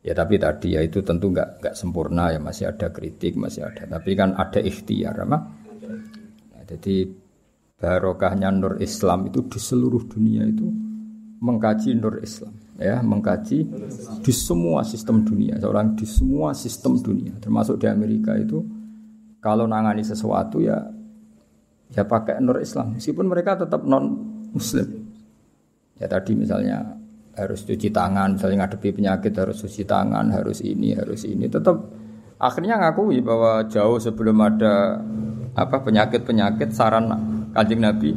Ya 0.05 0.13
tapi 0.13 0.37
tadi 0.37 0.77
ya 0.77 0.85
itu 0.85 1.01
tentu 1.01 1.33
nggak 1.33 1.65
nggak 1.65 1.73
sempurna 1.73 2.29
ya 2.29 2.37
masih 2.37 2.69
ada 2.69 2.93
kritik 2.93 3.33
masih 3.33 3.65
ada. 3.65 3.89
Tapi 3.89 4.13
kan 4.13 4.37
ada 4.37 4.61
ikhtiar 4.61 5.17
apa? 5.17 5.37
Nah, 6.53 6.63
jadi 6.69 7.09
barokahnya 7.81 8.53
nur 8.53 8.77
Islam 8.77 9.33
itu 9.33 9.49
di 9.49 9.57
seluruh 9.57 10.05
dunia 10.05 10.45
itu 10.45 10.69
mengkaji 11.41 11.97
nur 11.97 12.21
Islam 12.21 12.51
ya 12.75 12.99
mengkaji 12.99 13.57
di 14.19 14.33
semua 14.35 14.83
sistem 14.83 15.23
dunia 15.23 15.55
seorang 15.55 15.95
di 15.95 16.03
semua 16.03 16.51
sistem 16.51 16.99
dunia 16.99 17.35
termasuk 17.39 17.79
di 17.79 17.87
Amerika 17.87 18.35
itu 18.35 18.59
kalau 19.39 19.63
nangani 19.63 20.03
sesuatu 20.03 20.59
ya 20.59 20.98
ya 21.93 22.05
pakai 22.05 22.37
nur 22.39 22.61
Islam 22.61 22.97
meskipun 22.97 23.25
mereka 23.25 23.57
tetap 23.57 23.81
non 23.85 24.05
Muslim 24.53 24.87
ya 25.97 26.05
tadi 26.05 26.37
misalnya 26.37 26.95
harus 27.37 27.63
cuci 27.65 27.89
tangan 27.89 28.37
misalnya 28.37 28.65
ngadepi 28.65 28.89
penyakit 28.93 29.33
harus 29.35 29.57
cuci 29.63 29.83
tangan 29.85 30.29
harus 30.33 30.59
ini 30.61 30.93
harus 30.93 31.23
ini 31.25 31.49
tetap 31.49 31.77
akhirnya 32.39 32.77
ngakui 32.77 33.21
bahwa 33.21 33.65
jauh 33.67 33.97
sebelum 33.97 34.37
ada 34.43 34.99
apa 35.57 35.77
penyakit 35.81 36.23
penyakit 36.23 36.71
saran 36.71 37.09
kanjeng 37.51 37.81
Nabi 37.81 38.13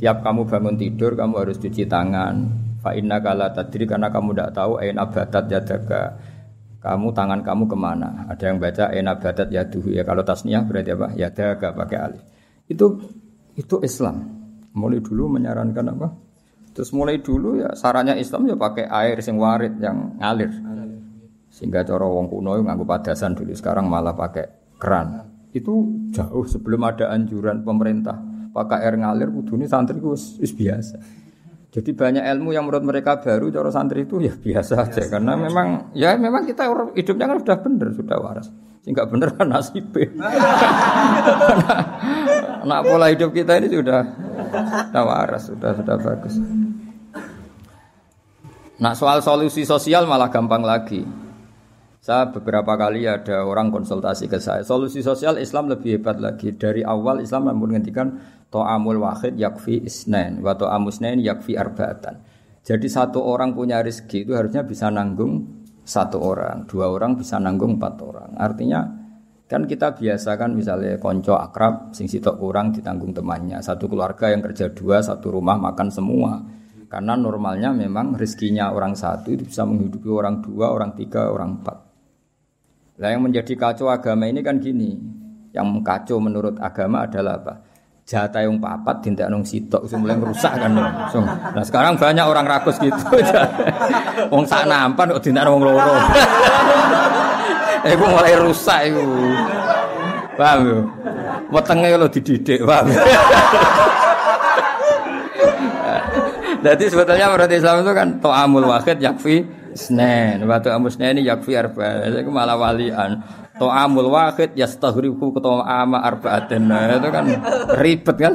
tiap 0.00 0.24
kamu 0.24 0.48
bangun 0.48 0.76
tidur 0.80 1.14
kamu 1.14 1.46
harus 1.46 1.56
cuci 1.60 1.86
tangan 1.86 2.62
Fa 2.82 2.98
inna 2.98 3.22
kala 3.22 3.54
tadri 3.54 3.86
karena 3.86 4.10
kamu 4.10 4.34
tidak 4.34 4.50
tahu 4.58 4.82
ain 4.82 4.98
abadat 4.98 5.46
yadaka. 5.46 6.18
Kamu 6.82 7.14
tangan 7.14 7.46
kamu 7.46 7.70
ke 7.70 7.76
mana? 7.78 8.26
Ada 8.26 8.50
yang 8.50 8.58
baca 8.58 8.90
ain 8.90 9.06
abadat 9.06 9.54
yaduhu 9.54 9.94
ya 9.94 10.02
kalau 10.02 10.26
tasniah 10.26 10.66
berarti 10.66 10.90
apa? 10.90 11.14
Yadaka 11.14 11.68
pakai 11.78 11.98
alif. 12.02 12.22
Itu 12.72 12.86
itu 13.52 13.76
Islam. 13.84 14.16
Mulai 14.72 15.04
dulu 15.04 15.36
menyarankan 15.36 15.86
apa? 15.92 16.08
Terus 16.72 16.88
mulai 16.96 17.20
dulu 17.20 17.60
ya 17.60 17.76
sarannya 17.76 18.16
Islam 18.16 18.48
ya 18.48 18.56
pakai 18.56 18.88
air 18.88 19.20
sing 19.20 19.36
warid 19.36 19.76
yang 19.76 20.16
ngalir. 20.16 20.48
Sehingga 21.52 21.84
cara 21.84 22.08
wong 22.08 22.32
kuno 22.32 22.56
nganggo 22.56 22.88
padasan 22.88 23.36
dulu 23.36 23.52
sekarang 23.52 23.84
malah 23.84 24.16
pakai 24.16 24.72
keran. 24.80 25.28
Itu 25.52 26.08
jauh 26.08 26.48
sebelum 26.48 26.80
ada 26.88 27.12
anjuran 27.12 27.60
pemerintah 27.60 28.16
pakai 28.56 28.88
air 28.88 28.96
ngalir 28.96 29.28
kudune 29.28 29.68
santri 29.68 30.00
wis 30.00 30.40
biasa. 30.40 30.96
Jadi 31.72 31.96
banyak 31.96 32.24
ilmu 32.24 32.52
yang 32.52 32.68
menurut 32.68 32.84
mereka 32.84 33.20
baru 33.20 33.48
cara 33.48 33.72
santri 33.72 34.04
itu 34.04 34.20
ya 34.20 34.32
biasa 34.36 34.88
aja 34.88 35.08
karena 35.08 35.36
memang 35.40 35.92
ya 35.96 36.16
memang 36.20 36.44
kita 36.44 36.68
hidupnya 36.92 37.28
kan 37.32 37.36
sudah 37.40 37.58
benar 37.60 37.88
sudah 37.92 38.16
waras. 38.20 38.48
Sehingga 38.84 39.08
benar 39.08 39.32
kan 39.36 39.48
nasib. 39.48 39.88
nah, 42.64 42.80
pola 42.80 43.10
hidup 43.10 43.30
kita 43.34 43.58
ini 43.58 43.68
sudah 43.70 44.02
sudah 44.88 45.04
waras, 45.04 45.42
sudah 45.48 45.70
sudah 45.76 45.96
bagus. 45.98 46.34
Nah 48.82 48.92
soal 48.98 49.22
solusi 49.22 49.62
sosial 49.62 50.10
malah 50.10 50.30
gampang 50.30 50.66
lagi. 50.66 51.06
Saya 52.02 52.34
beberapa 52.34 52.74
kali 52.74 53.06
ada 53.06 53.46
orang 53.46 53.70
konsultasi 53.70 54.26
ke 54.26 54.42
saya. 54.42 54.66
Solusi 54.66 55.06
sosial 55.06 55.38
Islam 55.38 55.70
lebih 55.70 56.02
hebat 56.02 56.18
lagi. 56.18 56.50
Dari 56.50 56.82
awal 56.82 57.22
Islam 57.22 57.54
menghentikan 57.54 58.18
To'amul 58.52 59.00
wahid 59.00 59.40
yakfi 59.40 59.80
isnen 59.80 60.44
wa 60.44 60.52
to'amusnen 60.52 61.24
yakfi 61.24 61.56
arba'atan. 61.56 62.20
Jadi 62.60 62.84
satu 62.84 63.24
orang 63.24 63.56
punya 63.56 63.80
rezeki 63.80 64.28
itu 64.28 64.32
harusnya 64.36 64.60
bisa 64.60 64.92
nanggung 64.92 65.48
satu 65.82 66.20
orang, 66.20 66.68
dua 66.68 66.92
orang 66.92 67.16
bisa 67.16 67.40
nanggung 67.40 67.80
empat 67.80 67.94
orang. 68.04 68.30
Artinya 68.36 69.01
kan 69.52 69.68
kita 69.68 69.92
biasa 69.92 70.40
kan 70.40 70.56
misalnya 70.56 70.96
konco 70.96 71.36
akrab 71.36 71.92
sing 71.92 72.08
sitok 72.08 72.40
kurang 72.40 72.72
ditanggung 72.72 73.12
temannya. 73.12 73.60
Satu 73.60 73.84
keluarga 73.84 74.32
yang 74.32 74.40
kerja 74.40 74.72
dua, 74.72 75.04
satu 75.04 75.28
rumah 75.28 75.60
makan 75.60 75.92
semua. 75.92 76.40
Karena 76.88 77.20
normalnya 77.20 77.68
memang 77.76 78.16
rezekinya 78.16 78.72
orang 78.72 78.96
satu 78.96 79.28
itu 79.28 79.44
bisa 79.44 79.68
menghidupi 79.68 80.08
orang 80.08 80.40
dua, 80.40 80.72
orang 80.72 80.96
tiga, 80.96 81.28
orang 81.28 81.60
empat. 81.60 81.76
Nah 82.96 83.08
yang 83.12 83.28
menjadi 83.28 83.52
kacau 83.52 83.92
agama 83.92 84.24
ini 84.24 84.40
kan 84.40 84.56
gini. 84.56 84.96
Yang 85.52 85.84
kacau 85.84 86.16
menurut 86.16 86.56
agama 86.56 87.04
adalah 87.04 87.36
apa? 87.36 87.54
jatah 88.02 88.42
yang 88.42 88.58
papat 88.58 88.98
dintek 88.98 89.30
nong 89.30 89.46
sitok 89.46 89.86
mulai 89.94 90.18
merusak 90.18 90.52
kan 90.58 90.74
langsung. 90.74 91.22
Nah 91.24 91.62
sekarang 91.62 91.94
banyak 91.94 92.26
orang 92.26 92.46
rakus 92.50 92.76
gitu. 92.82 92.98
Wong 94.32 94.44
sak 94.44 94.66
nampan 94.66 95.14
kok 95.14 95.22
dintek 95.22 95.46
nong 95.46 95.62
loro. 95.62 95.94
Iku 97.82 98.04
mulai 98.06 98.34
rusak 98.38 98.90
iku. 98.90 99.02
Paham 100.38 100.58
yo? 100.64 100.78
Wetenge 101.52 101.88
lo 101.98 102.06
dididik, 102.08 102.62
paham. 102.64 102.86
Jadi 106.62 106.84
sebetulnya 106.86 107.26
menurut 107.26 107.50
Islam 107.50 107.82
itu 107.82 107.92
kan 107.92 108.08
to'amul 108.22 108.70
wahid 108.70 109.02
yakfi 109.02 109.42
senen. 109.74 110.46
Waktu 110.46 110.70
amus 110.70 110.94
ini 111.02 111.26
yakfi 111.26 111.58
arba. 111.58 112.06
Itu 112.06 112.30
malah 112.30 112.54
walian 112.54 113.18
amul 113.58 114.10
wahid 114.10 114.54
yastaghriqu 114.58 115.34
ketua 115.34 115.66
ama 115.66 116.02
arba'atin. 116.02 116.66
Nah, 116.66 116.98
itu 116.98 117.08
kan 117.14 117.24
ribet 117.78 118.16
kan? 118.18 118.34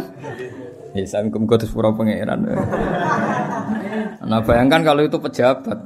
Ya 0.96 1.04
samkum 1.04 1.44
kutus 1.48 1.72
pura 1.72 1.92
pangeran. 1.92 2.48
Nah, 4.24 4.40
bayangkan 4.44 4.82
kalau 4.88 5.04
itu 5.04 5.20
pejabat 5.20 5.80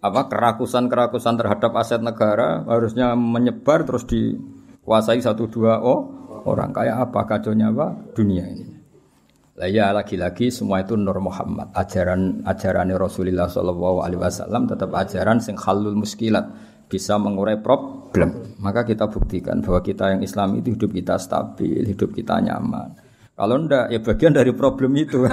apa 0.00 0.32
kerakusan-kerakusan 0.32 1.36
terhadap 1.36 1.76
aset 1.76 2.00
negara 2.00 2.64
harusnya 2.64 3.12
menyebar 3.12 3.84
terus 3.84 4.08
dikuasai 4.08 5.20
satu 5.20 5.44
dua 5.52 5.76
oh 5.84 6.08
orang 6.48 6.72
kayak 6.72 7.10
apa 7.10 7.20
kacaunya 7.28 7.68
apa 7.68 8.16
dunia 8.16 8.48
ini. 8.48 8.80
Lah 9.60 9.68
ya 9.68 9.92
lagi-lagi 9.92 10.48
semua 10.48 10.80
itu 10.80 10.96
Nur 10.96 11.20
Muhammad 11.20 11.68
ajaran 11.76 12.40
ajaran 12.48 12.88
Rasulullah 12.96 13.44
Shallallahu 13.44 14.00
Alaihi 14.00 14.20
Wasallam 14.24 14.64
tetap 14.64 14.88
ajaran 14.96 15.36
sing 15.36 15.60
halul 15.60 15.92
muskilat 15.92 16.48
bisa 16.88 17.20
mengurai 17.20 17.60
problem. 17.60 18.56
Maka 18.56 18.88
kita 18.88 19.04
buktikan 19.12 19.60
bahwa 19.60 19.84
kita 19.84 20.16
yang 20.16 20.24
Islam 20.24 20.58
itu 20.58 20.74
hidup 20.74 20.90
kita 20.96 21.20
stabil, 21.20 21.84
hidup 21.84 22.16
kita 22.16 22.40
nyaman. 22.40 22.96
Kalau 23.36 23.56
ndak 23.60 23.92
ya 23.92 24.00
bagian 24.00 24.32
dari 24.32 24.52
problem 24.56 24.96
itu. 24.96 25.22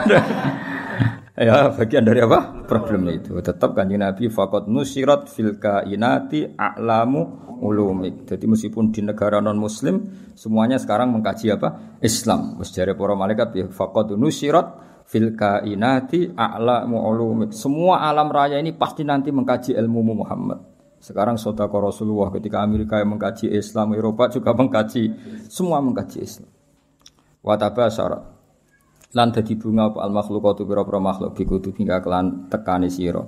Ya, 1.38 1.70
bagian 1.70 2.02
dari 2.02 2.18
apa? 2.26 2.66
Problem 2.66 3.14
itu. 3.14 3.38
Tetap 3.38 3.78
kanjeng 3.78 4.02
Nabi 4.02 4.26
fakot 4.26 4.66
nusirat 4.66 5.30
fil 5.30 5.62
kainati 5.62 6.58
a'lamu 6.58 7.46
ulumik. 7.62 8.26
Jadi 8.26 8.50
meskipun 8.50 8.90
di 8.90 9.06
negara 9.06 9.38
non 9.38 9.62
muslim 9.62 10.02
semuanya 10.34 10.82
sekarang 10.82 11.14
mengkaji 11.14 11.54
apa? 11.54 12.02
Islam. 12.02 12.58
Jare 12.66 12.98
para 12.98 13.14
malaikat 13.14 13.54
ya 13.54 13.70
fakot 13.70 14.18
nusirat 14.18 14.66
fil 15.06 15.38
kainati 15.38 16.34
a'lamu 16.34 17.06
ulumik. 17.06 17.54
Semua 17.54 18.02
alam 18.10 18.34
raya 18.34 18.58
ini 18.58 18.74
pasti 18.74 19.06
nanti 19.06 19.30
mengkaji 19.30 19.78
ilmu 19.78 20.18
Muhammad. 20.26 20.58
Sekarang 20.98 21.38
sodako 21.38 21.86
Rasulullah 21.86 22.34
ketika 22.34 22.66
Amerika 22.66 22.98
yang 22.98 23.14
mengkaji 23.14 23.54
Islam, 23.54 23.94
Eropa 23.94 24.26
juga 24.34 24.58
mengkaji, 24.58 25.14
semua 25.54 25.86
mengkaji 25.86 26.18
Islam. 26.18 26.50
Wataba 27.46 27.94
syarat 27.94 28.37
lan 29.16 29.32
dadi 29.32 29.56
bunga 29.56 29.94
apa? 29.94 30.04
Al 30.04 30.12
makhlukatu 30.12 30.68
pira-pira 30.68 31.00
makhluk 31.00 31.32
bikudu 31.38 31.72
hingga 31.76 32.04
kelan 32.04 32.52
tekani 32.52 32.92
sira. 32.92 33.24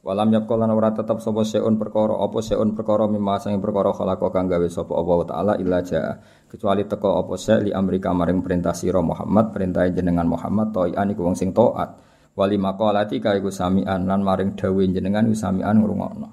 Walam 0.00 0.32
yap 0.32 0.48
lan 0.48 0.72
ora 0.72 0.96
tetep 0.96 1.20
sapa 1.20 1.44
seun 1.44 1.76
perkara 1.76 2.16
apa 2.24 2.40
seun 2.40 2.72
perkara 2.72 3.04
mimma 3.04 3.36
sing 3.36 3.60
perkara 3.60 3.92
khalaqa 3.92 4.32
kang 4.32 4.48
gawe 4.48 4.64
sapa 4.64 4.96
Allah 4.96 5.18
taala 5.28 5.52
illa 5.60 5.84
jaa 5.84 6.16
kecuali 6.48 6.88
teko 6.88 7.20
apa 7.20 7.36
se 7.36 7.60
li 7.60 7.68
amrika 7.68 8.08
maring 8.08 8.40
perintah 8.40 8.72
sira 8.72 9.04
Muhammad 9.04 9.52
perintah 9.52 9.84
jenengan 9.92 10.24
Muhammad 10.24 10.72
toian 10.72 11.04
iku 11.12 11.28
wong 11.28 11.36
sing 11.36 11.52
taat 11.52 12.00
wali 12.32 12.56
maqalati 12.56 13.20
ka 13.20 13.36
iku 13.36 13.52
samian 13.52 14.08
lan 14.08 14.24
maring 14.24 14.56
dawuh 14.56 14.88
jenengan 14.88 15.28
iku 15.28 15.36
samian 15.36 15.76
ngrungokno. 15.84 16.28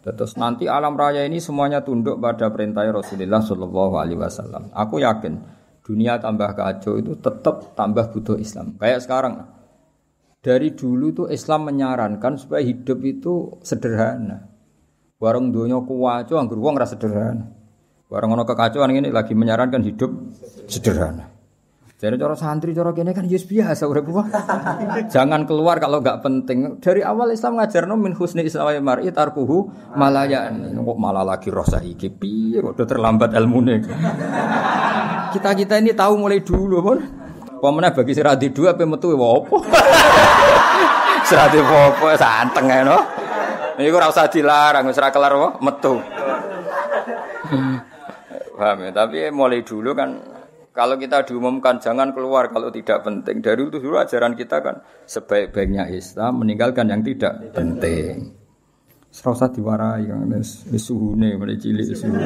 Terus 0.00 0.36
nanti 0.40 0.64
alam 0.64 0.96
raya 0.96 1.28
ini 1.28 1.44
semuanya 1.44 1.84
tunduk 1.84 2.16
pada 2.20 2.52
perintah 2.52 2.88
Rasulullah 2.88 3.40
Shallallahu 3.40 3.94
Alaihi 4.00 4.20
Wasallam. 4.20 4.72
Aku 4.72 5.00
yakin 5.00 5.40
dunia 5.84 6.16
tambah 6.16 6.56
kacau 6.56 6.96
itu 6.96 7.12
tetap 7.20 7.76
tambah 7.76 8.08
butuh 8.08 8.40
Islam. 8.40 8.74
Kayak 8.80 9.04
sekarang. 9.04 9.34
Dari 10.44 10.76
dulu 10.76 11.12
tuh 11.12 11.26
Islam 11.32 11.72
menyarankan 11.72 12.36
supaya 12.36 12.64
hidup 12.64 13.00
itu 13.04 13.60
sederhana. 13.64 14.44
Warung 15.16 15.52
dunia 15.52 15.80
kuwaco 15.80 16.36
anggur 16.36 16.60
wong 16.60 16.76
rasa 16.76 16.96
sederhana. 16.96 17.48
Warung 18.12 18.36
ono 18.36 18.44
kekacauan 18.44 18.92
ini 18.92 19.08
lagi 19.08 19.32
menyarankan 19.32 19.80
hidup 19.80 20.10
sederhana. 20.68 21.32
Jadi 21.94 22.20
cara 22.20 22.36
santri 22.36 22.76
cara 22.76 22.92
kene 22.92 23.16
kan 23.16 23.24
yes 23.24 23.48
biasa 23.48 23.88
urip 23.88 24.04
Jangan 25.16 25.48
keluar 25.48 25.80
kalau 25.80 26.04
nggak 26.04 26.20
penting. 26.20 26.76
Dari 26.76 27.00
awal 27.00 27.32
Islam 27.32 27.56
ngajarno 27.56 27.96
min 27.96 28.12
husni 28.12 28.44
islami 28.44 28.76
mar'i 28.84 29.08
tarkuhu 29.08 29.72
malayan. 29.96 30.76
Kok 30.76 30.98
malah 31.00 31.24
lagi 31.24 31.48
roh 31.48 31.64
saiki 31.64 32.12
piye 32.12 32.60
kok 32.60 32.76
udah 32.76 32.84
terlambat 32.84 33.32
ilmune. 33.32 33.80
Kita-kita 35.34 35.82
ini 35.82 35.90
tahu 35.90 36.14
mulai 36.14 36.46
dulu 36.46 36.78
pun. 36.78 37.02
Pemene 37.58 37.90
bagi 37.90 38.14
sirati 38.14 38.54
dua 38.54 38.78
apa 38.78 38.86
metu 38.86 39.18
wa 39.18 39.34
opo. 39.34 39.66
Sirati 41.26 41.58
opo 41.58 42.06
santeng 42.14 42.70
ae 42.70 42.86
no. 42.86 43.02
Iku 43.74 43.98
ora 43.98 44.14
usah 44.14 44.30
dilarang 44.30 44.86
ora 44.86 45.10
kelar 45.10 45.34
metu. 45.58 45.98
Paham 48.54 48.86
ya? 48.86 48.94
Tapi 48.94 49.34
mulai 49.34 49.66
dulu 49.66 49.90
kan 49.98 50.22
kalau 50.70 50.94
kita 50.94 51.26
diumumkan 51.26 51.82
jangan 51.82 52.14
keluar 52.14 52.54
kalau 52.54 52.70
tidak 52.70 53.02
penting. 53.02 53.42
Dari 53.42 53.58
itu 53.58 53.82
dulu 53.82 53.98
ajaran 53.98 54.38
kita 54.38 54.62
kan 54.62 54.86
sebaik-baiknya 55.10 55.90
Islam 55.90 56.46
meninggalkan 56.46 56.86
yang 56.86 57.02
tidak 57.02 57.50
penting. 57.50 58.38
Serasa 59.10 59.50
diwarai 59.50 60.06
kan 60.06 60.30
suhune 60.78 61.34
mulai 61.34 61.58
cilik 61.58 61.90
suhu. 61.90 62.22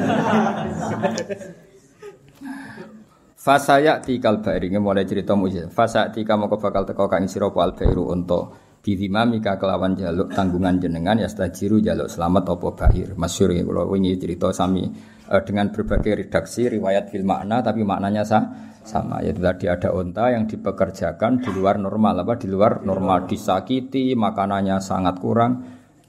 Fasaya 3.38 4.02
tikal 4.02 4.42
bairi 4.42 4.66
mulai 4.82 5.06
cerita 5.06 5.38
mujizat. 5.38 5.70
Fasa 5.70 6.10
tika 6.10 6.34
mau 6.34 6.50
bakal 6.50 6.82
teko 6.82 7.06
kang 7.06 7.30
sira 7.30 7.46
al 7.46 7.70
bairu 7.70 8.10
untuk 8.10 8.66
mika 8.82 9.54
kelawan 9.54 9.94
jaluk 9.94 10.34
tanggungan 10.34 10.82
jenengan 10.82 11.22
ya 11.22 11.30
stajiru 11.30 11.78
jaluk 11.78 12.10
selamat 12.10 12.58
opo 12.58 12.74
bair. 12.74 13.14
Masyhur 13.14 13.54
ya 13.54 13.62
kalau 13.62 13.94
wingi 13.94 14.18
cerita 14.18 14.50
sami 14.50 14.90
uh, 15.30 15.38
dengan 15.46 15.70
berbagai 15.70 16.26
redaksi 16.26 16.66
riwayat 16.66 17.14
fil 17.14 17.22
makna 17.22 17.62
tapi 17.62 17.86
maknanya 17.86 18.26
sah, 18.26 18.42
sama. 18.82 19.22
Yaitu 19.22 19.38
tadi 19.38 19.70
ada 19.70 19.94
onta 19.94 20.34
yang 20.34 20.50
dipekerjakan 20.50 21.38
di 21.38 21.54
luar 21.54 21.78
normal 21.78 22.26
apa? 22.26 22.34
Di 22.42 22.50
luar 22.50 22.82
normal. 22.82 23.30
Disakiti 23.30 24.18
makanannya 24.18 24.82
sangat 24.82 25.14
kurang. 25.22 25.52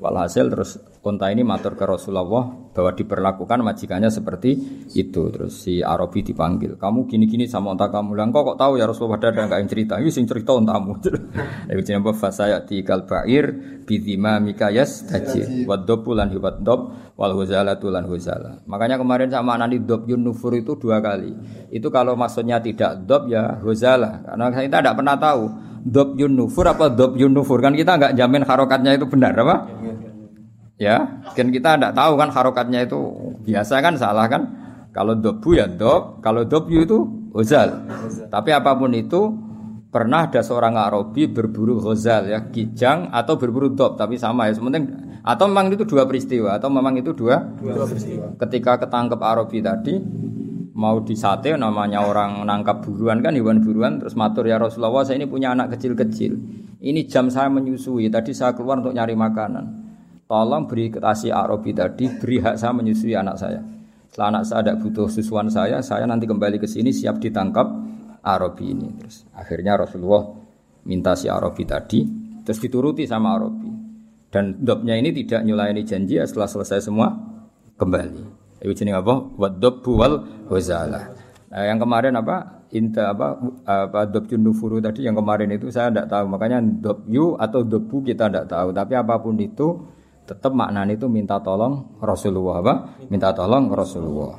Walhasil 0.01 0.49
terus 0.49 0.81
Unta 0.99 1.31
ini 1.31 1.47
matur 1.47 1.79
ke 1.79 1.87
Rasulullah 1.87 2.27
bahwa 2.75 2.91
diperlakukan 2.91 3.63
majikannya 3.63 4.11
seperti 4.11 4.51
itu. 4.91 5.31
Terus 5.31 5.63
si 5.63 5.79
Arabi 5.79 6.27
dipanggil, 6.27 6.75
kamu 6.75 7.07
gini-gini 7.07 7.47
sama 7.47 7.71
unta 7.71 7.87
kamu. 7.87 8.19
Lah 8.19 8.27
kok 8.27 8.59
tahu 8.59 8.75
ya 8.75 8.83
Rasulullah 8.83 9.15
ada 9.15 9.47
enggak 9.47 9.63
yang 9.63 9.69
cerita? 9.71 9.93
Ini 9.95 10.11
sing 10.11 10.27
cerita 10.27 10.59
untamu. 10.59 10.99
Iku 11.71 11.81
jenenge 11.87 12.11
saya 12.35 12.59
di 12.67 12.83
kalbair 12.83 13.79
bidima 13.87 14.43
mikayas 14.43 15.07
tajir. 15.07 15.63
Waddobu 15.63 16.19
lan 16.19 16.35
hiwat 16.35 16.67
dob 16.67 16.91
wal 17.15 17.31
huzala 17.31 17.79
tulan 17.79 18.03
huzala. 18.03 18.59
Makanya 18.67 18.99
kemarin 18.99 19.31
sama 19.31 19.55
nani 19.55 19.79
dob 19.79 20.03
yun 20.03 20.19
nufur 20.19 20.51
itu 20.51 20.75
dua 20.75 20.99
kali. 20.99 21.31
Itu 21.71 21.87
kalau 21.95 22.19
maksudnya 22.19 22.59
tidak 22.59 23.07
dob 23.07 23.31
ya 23.31 23.55
huzala. 23.63 24.19
Karena 24.27 24.51
kita 24.51 24.83
tidak 24.83 24.95
pernah 24.99 25.15
tahu 25.15 25.43
dob 25.79 26.19
yun 26.19 26.35
nufur 26.35 26.67
apa 26.67 26.91
dob 26.91 27.15
yun 27.15 27.31
nufur 27.31 27.63
kan 27.63 27.71
kita 27.71 27.95
nggak 27.95 28.19
jamin 28.19 28.43
harokatnya 28.43 28.99
itu 28.99 29.07
benar 29.07 29.31
apa? 29.31 29.55
Ya, 30.79 31.19
kan 31.35 31.51
kita 31.51 31.75
tidak 31.75 31.91
tahu 31.91 32.15
kan 32.15 32.31
harokatnya 32.31 32.87
itu 32.87 32.99
biasa 33.43 33.83
kan 33.83 33.99
salah 33.99 34.31
kan? 34.31 34.47
Kalau 34.95 35.11
dobu 35.11 35.51
ya 35.51 35.67
dob, 35.67 36.23
kalau 36.23 36.47
dobyu 36.47 36.87
itu 36.87 37.03
hozal. 37.35 37.83
Tapi 38.31 38.55
apa 38.55 38.79
pun 38.79 38.95
itu 38.95 39.27
pernah 39.91 40.31
ada 40.31 40.39
seorang 40.39 40.79
Arabi 40.79 41.27
berburu 41.27 41.83
hozal 41.83 42.31
ya, 42.31 42.47
kijang 42.47 43.11
atau 43.11 43.35
berburu 43.35 43.75
dob, 43.75 43.99
tapi 43.99 44.15
sama 44.15 44.47
ya. 44.47 44.55
Sementing 44.55 44.87
atau 45.19 45.51
memang 45.51 45.67
itu 45.75 45.83
dua 45.83 46.07
peristiwa 46.07 46.55
atau 46.55 46.71
memang 46.71 46.95
itu 46.95 47.11
dua, 47.11 47.43
dua 47.59 47.83
peristiwa. 47.83 48.39
Ketika 48.39 48.79
ketangkep 48.79 49.19
Arabi 49.19 49.59
tadi 49.59 49.99
mau 50.79 51.03
disate 51.03 51.59
namanya 51.59 52.07
orang 52.07 52.47
nangkap 52.47 52.87
buruan 52.87 53.19
kan 53.19 53.35
hewan 53.35 53.59
buruan 53.59 53.99
terus 53.99 54.15
matur 54.15 54.47
ya 54.47 54.55
Rasulullah 54.55 55.03
saya 55.03 55.19
ini 55.19 55.27
punya 55.27 55.51
anak 55.51 55.75
kecil-kecil. 55.75 56.39
Ini 56.79 57.03
jam 57.11 57.27
saya 57.27 57.51
menyusui, 57.51 58.07
tadi 58.07 58.31
saya 58.31 58.55
keluar 58.55 58.79
untuk 58.79 58.95
nyari 58.95 59.11
makanan 59.11 59.88
Tolong 60.29 60.69
beri 60.69 60.93
kasih 60.93 61.33
Arabi 61.33 61.73
tadi, 61.73 62.05
beri 62.05 62.37
hak 62.37 62.61
saya 62.61 62.69
menyusui 62.69 63.17
anak 63.17 63.41
saya. 63.41 63.65
Setelah 64.13 64.37
anak 64.37 64.43
saya 64.45 64.57
ada 64.61 64.73
butuh 64.77 65.09
susuan 65.09 65.49
saya, 65.49 65.81
saya 65.81 66.05
nanti 66.05 66.29
kembali 66.29 66.61
ke 66.61 66.69
sini 66.69 66.93
siap 66.93 67.17
ditangkap 67.17 67.65
Arabi 68.21 68.77
ini. 68.77 68.93
Terus 69.01 69.25
akhirnya 69.33 69.81
Rasulullah 69.81 70.29
minta 70.85 71.17
si 71.17 71.25
Arabi 71.25 71.65
tadi, 71.65 72.05
terus 72.45 72.61
dituruti 72.61 73.09
sama 73.09 73.41
Arabi. 73.41 73.73
Dan 74.29 74.61
dobnya 74.61 75.01
ini 75.01 75.09
tidak 75.17 75.49
nyulayani 75.49 75.81
janji 75.81 76.21
ya 76.21 76.29
setelah 76.29 76.45
selesai 76.45 76.85
semua 76.93 77.09
kembali. 77.81 78.21
Itu 78.61 78.85
jenis 78.85 79.01
apa? 79.01 79.33
Wadobbu 79.33 79.91
wal 79.97 80.45
wazalah. 80.45 81.09
Nah, 81.49 81.63
yang 81.65 81.81
kemarin 81.81 82.13
apa? 82.21 82.69
Inta 82.77 83.17
apa? 83.17 83.33
Apa 83.65 84.05
dobju 84.05 84.37
nufuru 84.37 84.77
tadi 84.77 85.09
yang 85.09 85.17
kemarin 85.17 85.49
itu 85.49 85.73
saya 85.73 85.89
tidak 85.89 86.05
tahu. 86.13 86.29
Makanya 86.29 86.61
dobyu 86.61 87.33
atau 87.33 87.65
dobbu 87.65 88.05
kita 88.05 88.29
tidak 88.29 88.45
tahu. 88.45 88.69
Tapi 88.77 88.93
apa 88.93 89.17
pun 89.17 89.33
itu 89.41 89.97
tetap 90.29 90.53
maknanya 90.53 90.93
itu 90.93 91.09
minta 91.09 91.41
tolong 91.41 91.97
Rasulullah 91.97 92.61
apa? 92.61 92.73
Minta 93.09 93.33
tolong 93.33 93.73
Rasulullah. 93.73 94.37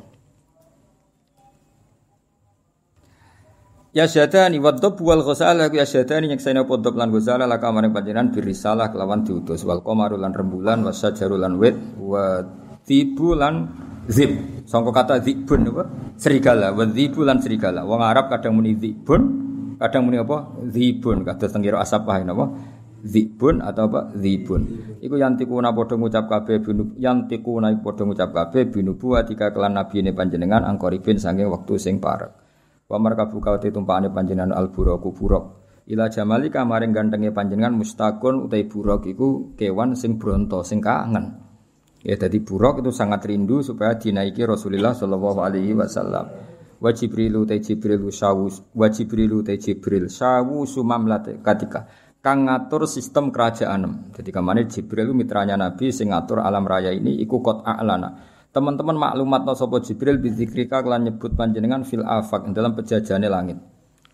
Ya 3.90 4.07
syadani 4.07 4.62
wa 4.62 4.70
dhab 4.70 5.03
wal 5.03 5.26
ghusala 5.26 5.66
ya 5.66 5.83
syadani 5.83 6.31
nyekseni 6.31 6.62
apa 6.62 6.79
dhab 6.79 6.94
lan 6.94 7.11
ghusala 7.11 7.50
laka 7.50 7.74
maring 7.74 7.90
panjenengan 7.90 8.31
birisalah 8.31 8.94
kelawan 8.94 9.26
diutus. 9.26 9.66
Wal 9.66 9.83
qamaru 9.83 10.14
lan 10.14 10.31
rembulan 10.31 10.87
wa 10.87 10.94
sajaru 10.94 11.35
lan 11.35 11.59
wit 11.59 11.74
wa 11.98 12.38
tibu 12.87 13.35
lan 13.35 13.66
zib 14.07 14.62
sangka 14.70 14.94
kata 14.94 15.26
zibun 15.26 15.74
apa? 15.74 16.14
Serigala 16.14 16.70
wa 16.70 16.87
zibu 16.87 17.26
lan 17.26 17.42
serigala. 17.42 17.83
Wong 17.83 17.98
Arab 17.98 18.31
kadang 18.31 18.55
muni 18.55 18.79
zibun 18.79 19.22
kadang 19.83 20.07
muni 20.07 20.22
apa? 20.22 20.55
Zibun 20.70 21.26
kados 21.26 21.50
tenggiro 21.50 21.83
asap 21.83 22.07
wae 22.07 22.22
napa 22.22 22.79
Zibun 23.00 23.64
atau 23.64 23.88
apa? 23.88 24.12
Zibun. 24.16 24.62
Iku 25.00 25.16
yantikuna 25.16 25.72
padha 25.72 25.96
ngucap 25.96 26.28
kabeh 26.28 26.60
binu 26.60 26.92
yantikuna 27.00 27.72
padha 27.80 28.04
ngucap 28.04 28.30
kabeh 28.32 28.68
binubu 28.68 29.16
atika 29.16 29.50
kelan 29.56 29.76
nabi 29.76 30.04
ini 30.04 30.12
panjenengan 30.12 30.68
angkoribin 30.68 31.16
saking 31.16 31.48
wektu 31.48 31.80
sing 31.80 31.96
parek. 31.96 32.32
Wa 32.90 33.00
markabu 33.00 33.40
kawate 33.40 33.72
tumpakane 33.72 34.12
panjenengan 34.12 34.53
al 34.53 34.68
buraku 34.68 35.16
buruk. 35.16 35.44
Ila 35.90 36.12
jamali 36.12 36.53
kamaring 36.53 36.92
gantenge 36.92 37.32
panjenengan 37.32 37.74
mustakun 37.74 38.46
utai 38.46 38.68
buruk 38.68 39.09
iku 39.09 39.57
kewan 39.57 39.96
sing 39.96 40.20
bronto 40.20 40.61
sing 40.61 40.78
kangen. 40.84 41.40
Ya 42.01 42.16
jadi 42.16 42.40
buruk 42.40 42.84
itu 42.84 42.92
sangat 42.92 43.24
rindu 43.28 43.61
supaya 43.61 43.96
dinaiki 43.96 44.44
Rasulullah 44.44 44.92
sallallahu 44.96 45.40
alaihi 45.40 45.76
wasallam. 45.76 46.26
Wa 46.80 46.96
Jibrilu 46.96 47.44
te 47.44 47.61
Jibril 47.61 48.09
sawu 48.09 48.48
wa 48.72 48.88
Jibrilu 48.88 49.44
Jibril 49.44 50.09
sawu 50.09 50.64
sumamlate 50.64 51.44
katika 51.44 51.84
kang 52.21 52.45
ngatur 52.45 52.85
sistem 52.85 53.33
kerajaan. 53.33 54.12
Jadi 54.12 54.29
ke 54.29 54.41
mana 54.41 54.61
Jibril 54.64 55.12
itu 55.12 55.14
mitranya 55.16 55.57
Nabi 55.57 55.89
sing 55.89 56.12
ngatur 56.12 56.45
alam 56.45 56.68
raya 56.68 56.93
ini 56.93 57.16
iku 57.25 57.41
kot 57.41 57.64
a'lana. 57.64 58.29
Teman-teman 58.51 58.97
maklumat 58.99 59.47
no 59.49 59.57
sopo 59.57 59.81
Jibril 59.81 60.21
bidzikrika 60.21 60.85
kelan 60.85 61.09
nyebut 61.09 61.33
panjenengan 61.33 61.87
fil 61.87 62.05
afak 62.05 62.45
dalam 62.53 62.77
pejajane 62.77 63.29
langit. 63.31 63.59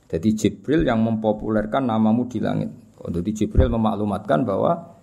Jadi 0.06 0.28
Jibril 0.38 0.86
yang 0.86 1.02
mempopulerkan 1.02 1.82
namamu 1.82 2.30
di 2.30 2.38
langit. 2.38 2.70
Untuk 3.02 3.26
Jibril 3.26 3.72
memaklumatkan 3.74 4.46
bahwa 4.46 4.96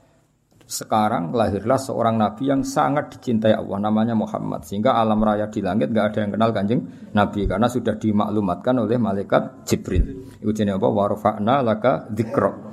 sekarang 0.64 1.36
lahirlah 1.36 1.76
seorang 1.76 2.16
nabi 2.16 2.47
yang 2.47 2.64
sangat 2.64 3.12
dicintai 3.12 3.51
Allah 3.51 3.84
namanya 3.84 4.16
Muhammad 4.16 4.64
sehingga 4.64 4.95
alam 4.95 5.20
raya 5.20 5.51
di 5.51 5.60
langit 5.60 5.91
nggak 5.91 6.06
ada 6.08 6.20
yang 6.24 6.32
kenal 6.39 6.49
kanjeng 6.56 6.82
nabi 7.12 7.43
karena 7.43 7.68
sudah 7.68 7.99
dimaklumatkan 7.99 8.80
oleh 8.80 8.95
malaikat 8.95 9.68
Jibril 9.68 10.24
itu 10.39 10.51
jenis 10.56 10.80
apa 10.80 10.88
warfa'na 10.88 11.60
laka 11.68 12.08
dzikra 12.08 12.72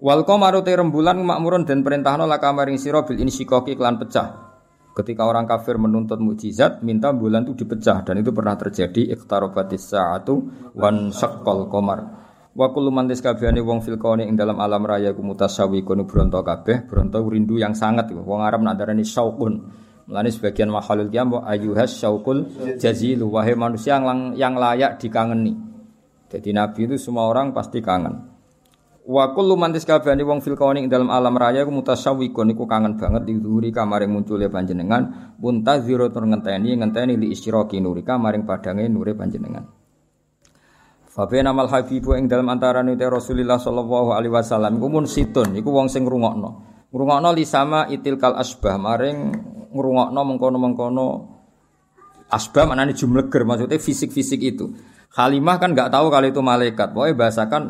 wal 0.00 0.24
qamaru 0.24 0.64
rembulan 0.64 1.20
makmurun 1.20 1.68
dan 1.68 1.84
perintahno 1.84 2.24
laka 2.24 2.50
maring 2.50 2.80
sira 2.80 3.04
bil 3.04 3.20
insyikaki 3.20 3.76
klan 3.76 4.00
pecah 4.00 4.50
ketika 4.96 5.28
orang 5.28 5.46
kafir 5.46 5.78
menuntut 5.78 6.18
mukjizat 6.18 6.82
minta 6.82 7.14
bulan 7.14 7.46
itu 7.46 7.62
dipecah 7.62 8.02
dan 8.02 8.18
itu 8.18 8.34
pernah 8.34 8.58
terjadi 8.58 9.12
iqtarabatis 9.14 9.94
sa'atu 9.94 10.34
wan 10.74 11.14
syaqqal 11.14 11.70
qamar 11.70 12.20
Wa 12.50 12.66
kullu 12.74 12.90
man 12.90 13.06
wong 13.06 13.78
fil 13.78 13.94
kauni 13.94 14.26
ing 14.26 14.34
dalam 14.34 14.58
alam 14.58 14.82
raya 14.82 15.14
ku 15.14 15.22
mutasawi 15.22 15.86
kono 15.86 16.02
bronto 16.02 16.42
kabeh, 16.42 16.82
bronto 16.82 17.22
rindu 17.22 17.62
yang 17.62 17.78
sangat 17.78 18.10
wong 18.10 18.42
Arab 18.42 18.66
nak 18.66 18.74
darani 18.74 19.06
syauqun. 19.06 19.70
Mulane 20.10 20.34
sebagian 20.34 20.66
mahalul 20.66 21.06
qiyam 21.14 21.38
ayuhas 21.46 21.94
syauqul 21.94 22.50
jazilu 22.74 23.30
wahai 23.30 23.54
manusia 23.54 24.02
yang, 24.02 24.34
yang 24.34 24.58
layak 24.58 24.98
dikangeni. 24.98 25.54
Jadi 26.26 26.50
nabi 26.50 26.90
itu 26.90 26.98
semua 26.98 27.30
orang 27.30 27.54
pasti 27.54 27.78
kangen. 27.78 28.29
Wa 29.10 29.34
kullu 29.34 29.58
man 29.58 29.74
kabehane 29.74 30.22
wong 30.22 30.38
fil 30.38 30.54
kauni 30.54 30.86
dalam 30.86 31.10
alam 31.10 31.34
raya 31.34 31.66
ku 31.66 31.74
mutasawiqun 31.74 32.54
iku 32.54 32.62
kangen 32.70 32.94
banget 32.94 33.26
dihuri 33.26 33.74
kamare 33.74 34.06
muncule 34.06 34.46
panjenengan 34.46 35.34
muntaziro 35.42 36.06
tur 36.14 36.30
ngenteni 36.30 36.78
ngenteni 36.78 37.18
li 37.18 37.34
isyraqi 37.34 37.82
nurika 37.82 38.14
maring 38.14 38.46
padange 38.46 38.86
nure 38.86 39.18
panjenengan. 39.18 39.66
Fabena 41.10 41.50
mal 41.50 41.66
habibu 41.66 42.14
ing 42.14 42.30
dalam 42.30 42.46
antara 42.54 42.86
nute 42.86 43.02
Rasulullah 43.02 43.58
sallallahu 43.58 44.14
alaihi 44.14 44.30
wasallam 44.30 44.78
iku 44.78 44.86
situn 45.10 45.58
iku 45.58 45.74
wong 45.74 45.90
sing 45.90 46.06
ngrungokno. 46.06 46.50
Ngrungokno 46.94 47.34
li 47.34 47.42
sama 47.42 47.90
itil 47.90 48.14
kal 48.14 48.38
asbah 48.38 48.78
maring 48.78 49.34
ngrungokno 49.74 50.20
mengkono-mengkono 50.22 51.06
asbah 52.30 52.62
maknane 52.62 52.94
jumleger 52.94 53.42
maksudnya 53.42 53.74
fisik-fisik 53.74 54.38
itu. 54.38 54.70
Halimah 55.18 55.58
kan 55.58 55.74
nggak 55.74 55.90
tahu 55.90 56.14
kalau 56.14 56.30
itu 56.30 56.38
malaikat. 56.38 56.94
Pokoknya 56.94 57.18
bahasakan 57.18 57.62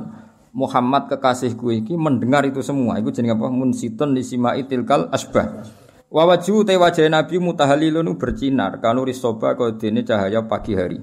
Muhammad 0.50 1.06
kekasihku 1.06 1.70
iki 1.70 1.94
mendengar 1.94 2.42
itu 2.42 2.60
semua. 2.60 2.98
Iku 2.98 3.14
jenenge 3.14 3.38
apa? 3.38 3.46
Mun 3.50 3.70
situn 3.70 4.14
li 4.14 4.26
sama 4.26 4.58
itil 4.58 4.82
kal 4.82 5.06
asbah. 5.14 5.62
Wa 6.10 6.26
wajhu 6.26 6.66
te 6.66 6.74
wajah 6.74 7.06
Nabi 7.06 7.38
mutahalilun 7.38 8.18
bercinar 8.18 8.82
kanuri 8.82 9.14
soba 9.14 9.54
kau 9.54 9.70
dene 9.78 10.02
cahaya 10.02 10.42
pagi 10.42 10.74
hari. 10.74 10.98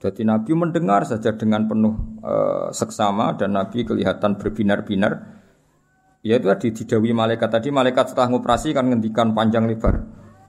Jadi 0.00 0.24
Nabi 0.24 0.56
mendengar 0.56 1.04
saja 1.04 1.36
dengan 1.36 1.68
penuh 1.68 1.92
uh, 2.24 2.72
seksama 2.72 3.36
dan 3.36 3.52
Nabi 3.52 3.84
kelihatan 3.84 4.40
berbinar-binar. 4.40 5.40
Ya 6.24 6.40
itu 6.40 6.48
tadi 6.48 6.72
didawi 6.72 7.12
malaikat 7.12 7.52
tadi 7.52 7.68
malaikat 7.68 8.12
setelah 8.12 8.32
ngoperasi 8.32 8.72
kan 8.72 8.88
ngendikan 8.88 9.36
panjang 9.36 9.68
lebar 9.68 10.00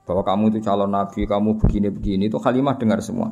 bahwa 0.08 0.24
kamu 0.26 0.44
itu 0.52 0.60
calon 0.66 0.92
Nabi, 0.92 1.24
kamu 1.24 1.62
begini-begini 1.62 2.28
itu 2.28 2.38
Halimah 2.42 2.76
dengar 2.76 3.00
semua. 3.00 3.32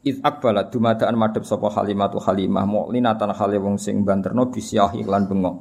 Iz 0.00 0.16
akbalat 0.24 0.72
dumadaan 0.72 1.12
madhep 1.12 1.44
sapa 1.44 1.68
Halimah 1.68 2.08
tu 2.08 2.16
Halimah 2.16 2.64
mu'linatan 2.64 3.36
hale 3.36 3.60
wong 3.60 3.76
sing 3.76 4.00
banterno 4.00 4.48
bisyah 4.48 4.96
iklan 4.96 5.28
bengok. 5.28 5.56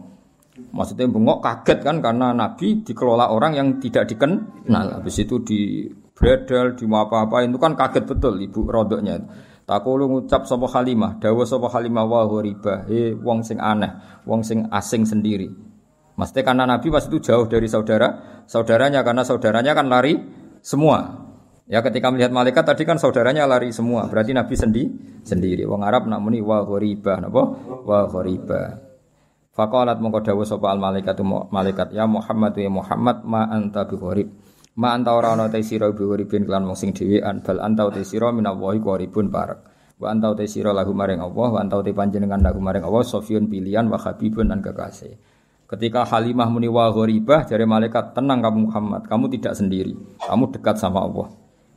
Maksudnya 0.71 1.11
bengok 1.11 1.43
kaget 1.43 1.79
kan 1.83 1.99
karena 1.99 2.31
Nabi 2.31 2.79
dikelola 2.83 3.35
orang 3.35 3.59
yang 3.59 3.67
tidak 3.83 4.07
dikenal. 4.07 5.03
Habis 5.03 5.27
itu 5.27 5.43
di 5.43 5.59
bredel, 6.15 6.75
di 6.75 6.87
apa-apa 6.87 7.43
itu 7.43 7.59
kan 7.59 7.75
kaget 7.75 8.03
betul 8.07 8.39
ibu 8.39 8.63
rodoknya. 8.63 9.19
Takulu 9.67 10.07
ngucap 10.07 10.47
sapa 10.47 10.65
Halimah, 10.71 11.19
dawa 11.19 11.43
sapa 11.43 11.67
Halimah 11.69 12.03
wa 12.07 12.25
ghoriba, 12.25 12.87
he 12.89 13.11
wong 13.13 13.43
sing 13.45 13.59
aneh, 13.59 14.23
wong 14.25 14.41
sing 14.41 14.65
asing 14.71 15.03
sendiri. 15.05 15.51
Maksudnya 16.15 16.43
karena 16.47 16.63
Nabi 16.67 16.87
pas 16.91 17.05
itu 17.05 17.21
jauh 17.23 17.47
dari 17.47 17.67
saudara, 17.69 18.43
saudaranya 18.49 19.03
karena 19.03 19.23
saudaranya 19.23 19.71
kan 19.71 19.87
lari 19.87 20.15
semua. 20.59 21.28
Ya 21.69 21.85
ketika 21.85 22.09
melihat 22.09 22.33
malaikat 22.33 22.65
tadi 22.65 22.81
kan 22.81 22.97
saudaranya 22.97 23.45
lari 23.45 23.69
semua, 23.69 24.09
berarti 24.09 24.33
Nabi 24.33 24.57
sendi 24.57 24.83
sendiri. 25.21 25.69
Wong 25.69 25.85
Arab 25.85 26.09
nak 26.09 26.17
muni 26.17 26.41
wa 26.41 26.65
ghoriba, 26.65 27.21
napa? 27.21 27.45
Wa 27.85 28.09
ghoriba. 28.09 28.89
Faqalat 29.53 30.01
mongko 30.01 30.25
dawuh 30.25 30.49
sapa 30.49 30.73
al 30.73 30.81
malaikat 30.81 31.21
malaikat 31.53 31.93
ya 31.93 32.09
Muhammad 32.09 32.57
ya 32.57 32.73
Muhammad 32.73 33.21
ma 33.21 33.45
anta 33.53 33.85
bi 33.85 34.01
ghorib. 34.01 34.33
Ma 34.81 34.97
anta 34.97 35.13
ora 35.13 35.37
ana 35.37 35.45
te 35.45 35.61
sira 35.61 35.93
bi 35.93 36.01
uripin 36.01 36.49
kelan 36.49 36.65
wong 36.65 36.73
sing 36.73 36.89
dhewean 36.89 37.45
bal 37.45 37.61
anta 37.61 37.85
te 37.93 38.01
sira 38.01 38.33
minallahi 38.33 38.81
qaribun 38.81 39.29
parek. 39.29 39.59
Wa 40.01 40.09
anta 40.09 40.33
te 40.33 40.49
sira 40.49 40.73
lahu 40.73 40.95
maring 40.97 41.21
Allah 41.21 41.49
wa 41.53 41.59
anta 41.61 41.85
te 41.85 41.93
panjenengan 41.93 42.41
lahu 42.41 42.57
maring 42.57 42.81
Allah 42.81 43.05
sofiyun 43.05 43.45
pilihan 43.45 43.85
wa 43.85 44.01
habibun 44.01 44.49
dan 44.49 44.65
kekasih. 44.65 45.13
Ketika 45.69 46.01
Halimah 46.01 46.49
muni 46.49 46.65
wa 46.65 46.89
gharibah 46.89 47.45
dari 47.45 47.61
malaikat 47.61 48.17
tenang 48.17 48.41
kamu 48.41 48.73
Muhammad, 48.73 49.05
kamu 49.05 49.29
tidak 49.37 49.53
sendiri. 49.53 49.93
Kamu 50.17 50.49
dekat 50.49 50.81
sama 50.81 51.05
Allah. 51.05 51.29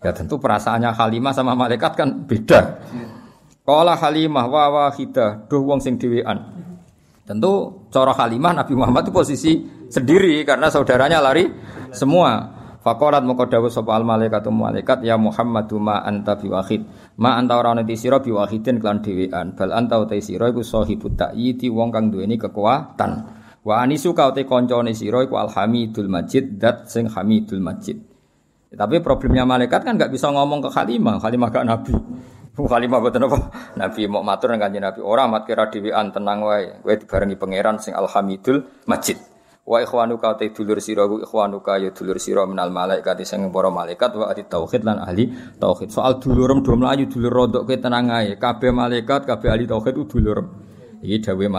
Ya 0.03 0.11
tentu 0.11 0.43
perasaannya 0.43 0.91
Halimah 0.99 1.31
sama 1.31 1.55
malaikat 1.55 1.95
kan 1.95 2.27
beda. 2.27 2.83
Kala 3.63 3.95
Halimah 3.95 4.51
wa 4.51 4.91
wahidah, 4.91 5.47
duh 5.47 5.63
wong 5.63 5.79
sing 5.79 5.95
dhewean. 5.95 6.43
Tentu 7.23 7.87
cara 7.95 8.11
Halimah 8.11 8.51
Nabi 8.51 8.75
Muhammad 8.75 9.07
itu 9.07 9.15
posisi 9.15 9.63
sendiri 9.87 10.43
karena 10.43 10.67
saudaranya 10.67 11.23
lari 11.23 11.47
semua. 11.95 12.59
Faqalat 12.83 13.23
moko 13.23 13.47
dawuh 13.47 13.71
sapa 13.71 13.95
al 13.95 14.03
malaikatu 14.03 14.51
malaikat 14.51 15.07
ya 15.07 15.15
Muhammadu 15.15 15.79
ma 15.79 16.03
anta 16.03 16.35
biwahid. 16.35 16.83
Ma 17.23 17.39
anta 17.39 17.55
ora 17.55 17.79
ana 17.79 17.87
sira 17.95 18.19
biwahidin 18.19 18.83
kelan 18.83 18.99
dhewean. 19.07 19.55
Bal 19.55 19.71
anta 19.71 20.03
uta 20.03 20.19
sira 20.19 20.51
iku 20.51 20.67
sahibut 20.67 21.15
ta'yiti 21.15 21.71
wong 21.71 21.95
kang 21.95 22.11
duweni 22.11 22.35
kekuatan. 22.43 23.11
Wa 23.63 23.87
anisu 23.87 24.11
ka 24.19 24.35
uta 24.35 24.43
kancane 24.43 24.99
sira 24.99 25.23
iku 25.23 25.39
alhamidul 25.39 26.11
majid 26.11 26.59
dat 26.59 26.91
sing 26.91 27.07
hamidul 27.07 27.63
majid. 27.63 28.12
Ya, 28.73 28.89
tapi 28.89 29.05
problemnya 29.05 29.45
malaikat 29.45 29.85
kan 29.85 30.01
nggak 30.01 30.09
bisa 30.09 30.33
ngomong 30.33 30.65
ke 30.65 30.71
Khalimah, 30.73 31.21
Khalimah 31.21 31.49
gak 31.53 31.69
nabi. 31.69 31.93
Khalimah 32.73 32.99
boten 33.05 33.29
apa? 33.29 33.39
Nabi 33.77 34.09
mau 34.09 34.25
matur 34.25 34.53
nang 34.53 34.65
kanjeng 34.65 34.81
Nabi, 34.81 35.01
ora 35.05 35.29
mat 35.29 35.45
kira 35.45 35.69
dhewean 35.69 36.09
tenang 36.09 36.41
wae. 36.41 36.81
Kowe 36.81 36.97
dibarengi 36.97 37.37
pangeran 37.37 37.77
sing 37.77 37.93
alhamidul 37.93 38.65
majid. 38.89 39.21
Wa 39.63 39.79
ikhwanuka 39.85 40.41
te 40.41 40.51
dulur 40.51 40.81
sira 40.81 41.05
ku 41.05 41.21
ikhwanuka 41.21 41.79
ya 41.79 41.93
dulur 41.93 42.17
sira 42.17 42.49
minal 42.49 42.73
malaikat 42.73 43.23
sing 43.29 43.47
para 43.53 43.69
malaikat 43.69 44.11
wa 44.17 44.33
ahli 44.33 44.43
tauhid 44.49 44.89
lan 44.89 45.05
ahli 45.05 45.29
tauhid. 45.61 45.93
Soal 45.93 46.17
dulurem 46.17 46.65
do 46.65 46.73
mlayu 46.73 47.07
dulur 47.13 47.33
rodok 47.33 47.69
ke 47.69 47.77
tenang 47.77 48.09
ae. 48.09 48.41
Kabeh 48.41 48.73
malaikat, 48.73 49.29
kabeh 49.29 49.49
ahli 49.53 49.65
tauhid 49.69 50.01
dulurem. 50.09 50.49
Iki 51.03 51.19
dawuh 51.29 51.51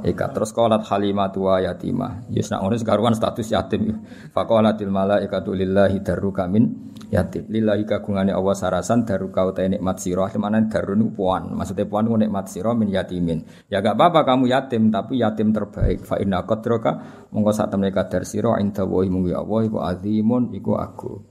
malaikat. 0.00 0.32
Terus 0.32 0.50
qalat 0.56 0.82
halimatu 0.88 1.46
wa 1.46 1.60
yatimah. 1.60 2.32
Yes 2.32 2.48
nak 2.48 2.64
ngono 2.64 2.74
sekaruan 2.80 3.12
status 3.12 3.52
yatim. 3.52 4.00
Faqalatil 4.32 4.88
malaikatu 4.88 5.52
lillahi 5.52 6.00
darruka 6.00 6.48
min 6.48 6.90
yatim. 7.12 7.46
Lillahi 7.52 7.84
kagungane 7.84 8.32
Allah 8.32 8.56
sarasan 8.56 9.04
daruka 9.04 9.44
uta 9.44 9.62
nikmat 9.62 10.00
sira. 10.00 10.26
Mana 10.40 10.64
darun 10.66 11.12
puan. 11.12 11.52
Maksudnya 11.52 11.84
puan 11.84 12.08
ku 12.08 12.16
nikmat 12.16 12.48
sira 12.48 12.72
min 12.72 12.88
yatimin. 12.88 13.44
Ya 13.68 13.84
gak 13.84 14.00
apa-apa 14.00 14.24
kamu 14.24 14.48
yatim 14.48 14.88
tapi 14.88 15.20
yatim 15.20 15.52
terbaik. 15.52 16.08
Fa 16.08 16.16
inna 16.16 16.42
qadraka 16.48 17.26
monggo 17.30 17.52
sak 17.52 17.70
temne 17.70 17.92
kadar 17.92 18.24
sira 18.24 18.56
inda 18.58 18.82
wa 18.88 19.04
munggu 19.04 19.36
Allah 19.36 19.60
iku 19.68 19.78
azimun 19.84 20.56
iku 20.56 20.80
aku. 20.80 21.30